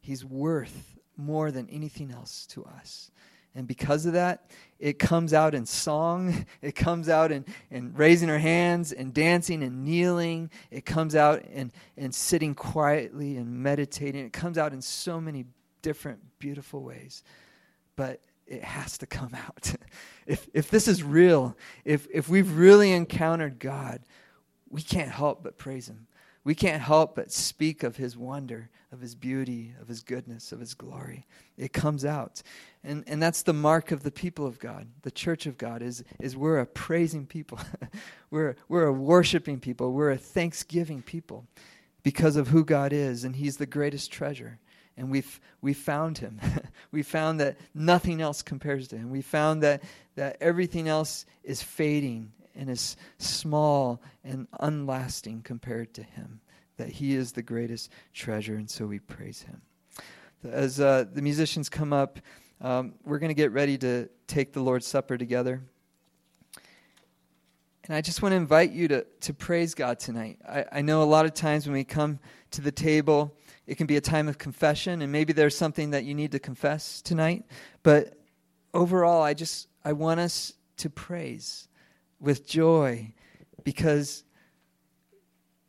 He's 0.00 0.24
worth 0.24 0.96
more 1.16 1.50
than 1.50 1.68
anything 1.70 2.12
else 2.12 2.46
to 2.46 2.64
us. 2.64 3.10
And 3.56 3.66
because 3.66 4.04
of 4.04 4.12
that, 4.12 4.50
it 4.78 4.98
comes 4.98 5.32
out 5.32 5.54
in 5.54 5.64
song. 5.64 6.44
It 6.62 6.74
comes 6.74 7.08
out 7.08 7.32
in, 7.32 7.44
in 7.70 7.94
raising 7.94 8.28
our 8.28 8.38
hands 8.38 8.92
and 8.92 9.14
dancing 9.14 9.62
and 9.62 9.84
kneeling. 9.84 10.50
It 10.70 10.84
comes 10.84 11.14
out 11.14 11.44
in, 11.46 11.72
in 11.96 12.12
sitting 12.12 12.54
quietly 12.54 13.36
and 13.36 13.62
meditating. 13.62 14.26
It 14.26 14.32
comes 14.32 14.58
out 14.58 14.72
in 14.72 14.82
so 14.82 15.20
many 15.20 15.46
different, 15.80 16.20
beautiful 16.38 16.82
ways. 16.82 17.22
But 17.94 18.20
it 18.46 18.62
has 18.62 18.98
to 18.98 19.06
come 19.06 19.34
out. 19.34 19.74
if, 20.26 20.48
if 20.52 20.70
this 20.70 20.86
is 20.86 21.02
real, 21.02 21.56
if, 21.84 22.06
if 22.12 22.28
we've 22.28 22.52
really 22.56 22.92
encountered 22.92 23.58
God, 23.58 24.00
we 24.68 24.82
can't 24.82 25.10
help 25.10 25.42
but 25.42 25.56
praise 25.56 25.88
Him 25.88 26.06
we 26.46 26.54
can't 26.54 26.80
help 26.80 27.16
but 27.16 27.32
speak 27.32 27.82
of 27.82 27.96
his 27.96 28.16
wonder, 28.16 28.70
of 28.92 29.00
his 29.00 29.16
beauty, 29.16 29.74
of 29.80 29.88
his 29.88 30.04
goodness, 30.04 30.52
of 30.52 30.60
his 30.60 30.74
glory. 30.74 31.26
It 31.58 31.72
comes 31.72 32.04
out. 32.04 32.40
And, 32.84 33.02
and 33.08 33.20
that's 33.20 33.42
the 33.42 33.52
mark 33.52 33.90
of 33.90 34.04
the 34.04 34.12
people 34.12 34.46
of 34.46 34.60
God, 34.60 34.86
the 35.02 35.10
church 35.10 35.46
of 35.46 35.58
God, 35.58 35.82
is, 35.82 36.04
is 36.20 36.36
we're 36.36 36.60
a 36.60 36.66
praising 36.66 37.26
people. 37.26 37.58
we're, 38.30 38.54
we're 38.68 38.86
a 38.86 38.92
worshiping 38.92 39.58
people. 39.58 39.92
We're 39.92 40.12
a 40.12 40.16
thanksgiving 40.16 41.02
people 41.02 41.48
because 42.04 42.36
of 42.36 42.46
who 42.46 42.64
God 42.64 42.92
is, 42.92 43.24
and 43.24 43.34
he's 43.34 43.56
the 43.56 43.66
greatest 43.66 44.12
treasure. 44.12 44.60
And 44.96 45.10
we've, 45.10 45.40
we 45.62 45.72
found 45.72 46.18
him. 46.18 46.40
we 46.92 47.02
found 47.02 47.40
that 47.40 47.58
nothing 47.74 48.20
else 48.20 48.42
compares 48.42 48.86
to 48.88 48.96
him. 48.96 49.10
We 49.10 49.20
found 49.20 49.64
that, 49.64 49.82
that 50.14 50.36
everything 50.40 50.86
else 50.86 51.26
is 51.42 51.60
fading 51.60 52.30
and 52.56 52.70
is 52.70 52.96
small 53.18 54.02
and 54.24 54.46
unlasting 54.60 55.42
compared 55.42 55.94
to 55.94 56.02
him. 56.02 56.40
That 56.76 56.88
he 56.88 57.14
is 57.14 57.32
the 57.32 57.42
greatest 57.42 57.90
treasure, 58.12 58.54
and 58.54 58.68
so 58.68 58.86
we 58.86 58.98
praise 58.98 59.42
him. 59.42 59.62
As 60.44 60.78
uh, 60.78 61.04
the 61.10 61.22
musicians 61.22 61.68
come 61.68 61.92
up, 61.92 62.20
um, 62.60 62.94
we're 63.04 63.18
going 63.18 63.30
to 63.30 63.34
get 63.34 63.52
ready 63.52 63.78
to 63.78 64.08
take 64.26 64.52
the 64.52 64.60
Lord's 64.60 64.86
Supper 64.86 65.16
together. 65.16 65.62
And 67.84 67.94
I 67.94 68.00
just 68.00 68.20
want 68.20 68.32
to 68.32 68.36
invite 68.36 68.72
you 68.72 68.88
to, 68.88 69.06
to 69.20 69.32
praise 69.32 69.74
God 69.74 69.98
tonight. 69.98 70.38
I, 70.46 70.64
I 70.72 70.82
know 70.82 71.02
a 71.02 71.04
lot 71.04 71.24
of 71.24 71.34
times 71.34 71.66
when 71.66 71.74
we 71.74 71.84
come 71.84 72.18
to 72.50 72.60
the 72.60 72.72
table, 72.72 73.36
it 73.66 73.76
can 73.76 73.86
be 73.86 73.96
a 73.96 74.00
time 74.00 74.28
of 74.28 74.38
confession, 74.38 75.02
and 75.02 75.12
maybe 75.12 75.32
there's 75.32 75.56
something 75.56 75.90
that 75.90 76.04
you 76.04 76.14
need 76.14 76.32
to 76.32 76.38
confess 76.38 77.00
tonight. 77.00 77.44
But 77.82 78.14
overall, 78.74 79.22
I 79.22 79.34
just 79.34 79.68
I 79.84 79.92
want 79.92 80.20
us 80.20 80.54
to 80.78 80.90
praise 80.90 81.65
with 82.20 82.46
joy 82.46 83.12
because 83.64 84.24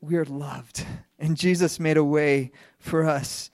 we 0.02 0.16
are 0.16 0.26
loved. 0.26 0.86
And 1.20 1.36
Jesus 1.36 1.80
made 1.80 1.98
a 1.98 2.04
way 2.04 2.52
for 2.80 3.06
us 3.06 3.50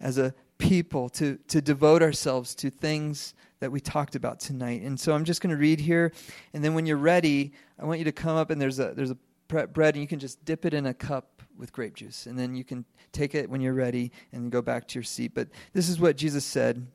as 0.00 0.18
a 0.18 0.34
people 0.58 1.08
to, 1.10 1.38
to 1.48 1.60
devote 1.60 2.02
ourselves 2.02 2.54
to 2.56 2.70
things 2.70 3.34
that 3.60 3.72
we 3.72 3.80
talked 3.80 4.14
about 4.14 4.40
tonight. 4.40 4.82
And 4.82 4.98
so 4.98 5.12
I'm 5.12 5.24
just 5.24 5.40
going 5.40 5.54
to 5.54 5.56
read 5.56 5.80
here, 5.80 6.12
and 6.52 6.62
then 6.62 6.74
when 6.74 6.86
you're 6.86 6.96
ready, 6.96 7.52
I 7.78 7.84
want 7.84 7.98
you 7.98 8.04
to 8.04 8.12
come 8.12 8.36
up 8.36 8.50
and 8.50 8.60
there's 8.60 8.78
a 8.78 8.92
there's 8.94 9.10
a 9.10 9.16
bread, 9.48 9.94
and 9.94 10.02
you 10.02 10.08
can 10.08 10.18
just 10.18 10.44
dip 10.44 10.66
it 10.66 10.74
in 10.74 10.86
a 10.86 10.94
cup 10.94 11.42
with 11.56 11.72
grape 11.72 11.94
juice, 11.94 12.26
and 12.26 12.38
then 12.38 12.54
you 12.54 12.64
can 12.64 12.84
take 13.12 13.34
it 13.34 13.48
when 13.48 13.60
you're 13.60 13.74
ready 13.74 14.12
and 14.32 14.50
go 14.50 14.60
back 14.60 14.86
to 14.88 14.94
your 14.98 15.04
seat. 15.04 15.32
But 15.34 15.48
this 15.72 15.88
is 15.88 15.98
what 15.98 16.16
Jesus 16.16 16.44
said 16.44 16.86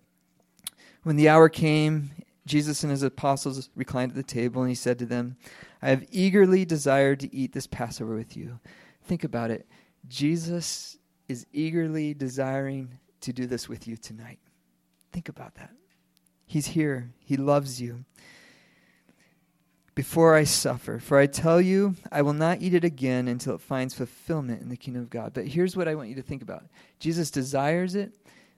when 1.03 1.15
the 1.15 1.29
hour 1.29 1.49
came. 1.49 2.11
Jesus 2.51 2.83
and 2.83 2.91
his 2.91 3.01
apostles 3.01 3.69
reclined 3.77 4.11
at 4.11 4.17
the 4.17 4.23
table, 4.23 4.61
and 4.61 4.67
he 4.67 4.75
said 4.75 4.99
to 4.99 5.05
them, 5.05 5.37
I 5.81 5.87
have 5.87 6.05
eagerly 6.11 6.65
desired 6.65 7.21
to 7.21 7.33
eat 7.33 7.53
this 7.53 7.65
Passover 7.65 8.13
with 8.13 8.35
you. 8.35 8.59
Think 9.05 9.23
about 9.23 9.51
it. 9.51 9.65
Jesus 10.09 10.97
is 11.29 11.45
eagerly 11.53 12.13
desiring 12.13 12.99
to 13.21 13.31
do 13.31 13.45
this 13.45 13.69
with 13.69 13.87
you 13.87 13.95
tonight. 13.95 14.39
Think 15.13 15.29
about 15.29 15.55
that. 15.55 15.71
He's 16.45 16.67
here, 16.67 17.13
He 17.19 17.37
loves 17.37 17.81
you. 17.81 18.03
Before 19.95 20.35
I 20.35 20.43
suffer, 20.43 20.99
for 20.99 21.17
I 21.17 21.27
tell 21.27 21.61
you, 21.61 21.95
I 22.11 22.21
will 22.21 22.33
not 22.33 22.61
eat 22.61 22.73
it 22.73 22.83
again 22.83 23.29
until 23.29 23.55
it 23.55 23.61
finds 23.61 23.93
fulfillment 23.93 24.61
in 24.61 24.67
the 24.67 24.75
kingdom 24.75 25.03
of 25.03 25.09
God. 25.09 25.33
But 25.33 25.47
here's 25.47 25.77
what 25.77 25.87
I 25.87 25.95
want 25.95 26.09
you 26.09 26.15
to 26.15 26.21
think 26.21 26.41
about 26.41 26.65
Jesus 26.99 27.31
desires 27.31 27.95
it, 27.95 28.13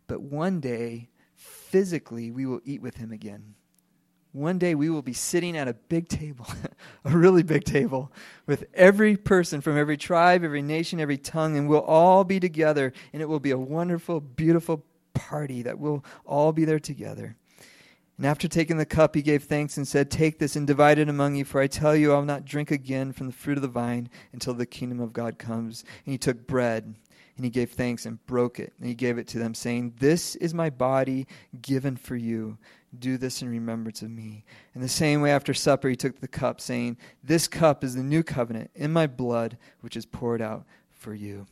but 0.07 0.23
one 0.23 0.59
day, 0.59 1.09
physically, 1.35 2.31
we 2.31 2.47
will 2.47 2.61
eat 2.65 2.81
with 2.81 2.97
Him 2.97 3.11
again. 3.11 3.53
One 4.33 4.57
day 4.57 4.73
we 4.73 4.89
will 4.89 5.03
be 5.03 5.13
sitting 5.13 5.55
at 5.55 5.67
a 5.67 5.75
big 5.75 6.09
table, 6.09 6.47
a 7.05 7.15
really 7.15 7.43
big 7.43 7.63
table, 7.63 8.11
with 8.47 8.65
every 8.73 9.15
person 9.15 9.61
from 9.61 9.77
every 9.77 9.95
tribe, 9.95 10.43
every 10.43 10.63
nation, 10.63 10.99
every 10.99 11.19
tongue, 11.19 11.55
and 11.55 11.69
we'll 11.69 11.81
all 11.81 12.23
be 12.23 12.39
together, 12.39 12.93
and 13.13 13.21
it 13.21 13.29
will 13.29 13.39
be 13.39 13.51
a 13.51 13.57
wonderful, 13.57 14.19
beautiful 14.19 14.83
party 15.13 15.61
that 15.61 15.77
we'll 15.77 16.03
all 16.25 16.51
be 16.51 16.65
there 16.65 16.79
together. 16.79 17.37
And 18.17 18.25
after 18.25 18.47
taking 18.47 18.77
the 18.77 18.85
cup, 18.85 19.15
he 19.15 19.21
gave 19.21 19.43
thanks 19.43 19.77
and 19.77 19.87
said, 19.87 20.09
Take 20.09 20.39
this 20.39 20.55
and 20.55 20.65
divide 20.65 20.97
it 20.97 21.09
among 21.09 21.35
you, 21.35 21.45
for 21.45 21.61
I 21.61 21.67
tell 21.67 21.95
you, 21.95 22.11
I 22.11 22.15
will 22.15 22.25
not 22.25 22.45
drink 22.45 22.71
again 22.71 23.11
from 23.11 23.27
the 23.27 23.33
fruit 23.33 23.57
of 23.57 23.61
the 23.63 23.67
vine 23.67 24.09
until 24.31 24.53
the 24.55 24.65
kingdom 24.65 24.99
of 24.99 25.13
God 25.13 25.37
comes. 25.37 25.83
And 26.05 26.11
he 26.11 26.17
took 26.17 26.47
bread, 26.47 26.95
and 27.35 27.45
he 27.45 27.51
gave 27.51 27.71
thanks 27.71 28.05
and 28.05 28.23
broke 28.25 28.59
it, 28.59 28.73
and 28.79 28.87
he 28.87 28.95
gave 28.95 29.17
it 29.17 29.27
to 29.29 29.39
them, 29.39 29.53
saying, 29.53 29.93
This 29.97 30.35
is 30.35 30.53
my 30.53 30.69
body 30.69 31.27
given 31.61 31.97
for 31.97 32.15
you. 32.15 32.57
Do 32.97 33.17
this 33.17 33.41
in 33.41 33.49
remembrance 33.49 34.01
of 34.01 34.09
me. 34.09 34.45
In 34.75 34.81
the 34.81 34.89
same 34.89 35.21
way, 35.21 35.31
after 35.31 35.53
supper, 35.53 35.89
he 35.89 35.95
took 35.95 36.19
the 36.19 36.27
cup, 36.27 36.61
saying, 36.61 36.97
This 37.23 37.47
cup 37.47 37.83
is 37.83 37.95
the 37.95 38.03
new 38.03 38.23
covenant 38.23 38.71
in 38.75 38.93
my 38.93 39.07
blood, 39.07 39.57
which 39.81 39.97
is 39.97 40.05
poured 40.05 40.41
out 40.41 40.65
for 40.91 41.13
you. 41.13 41.47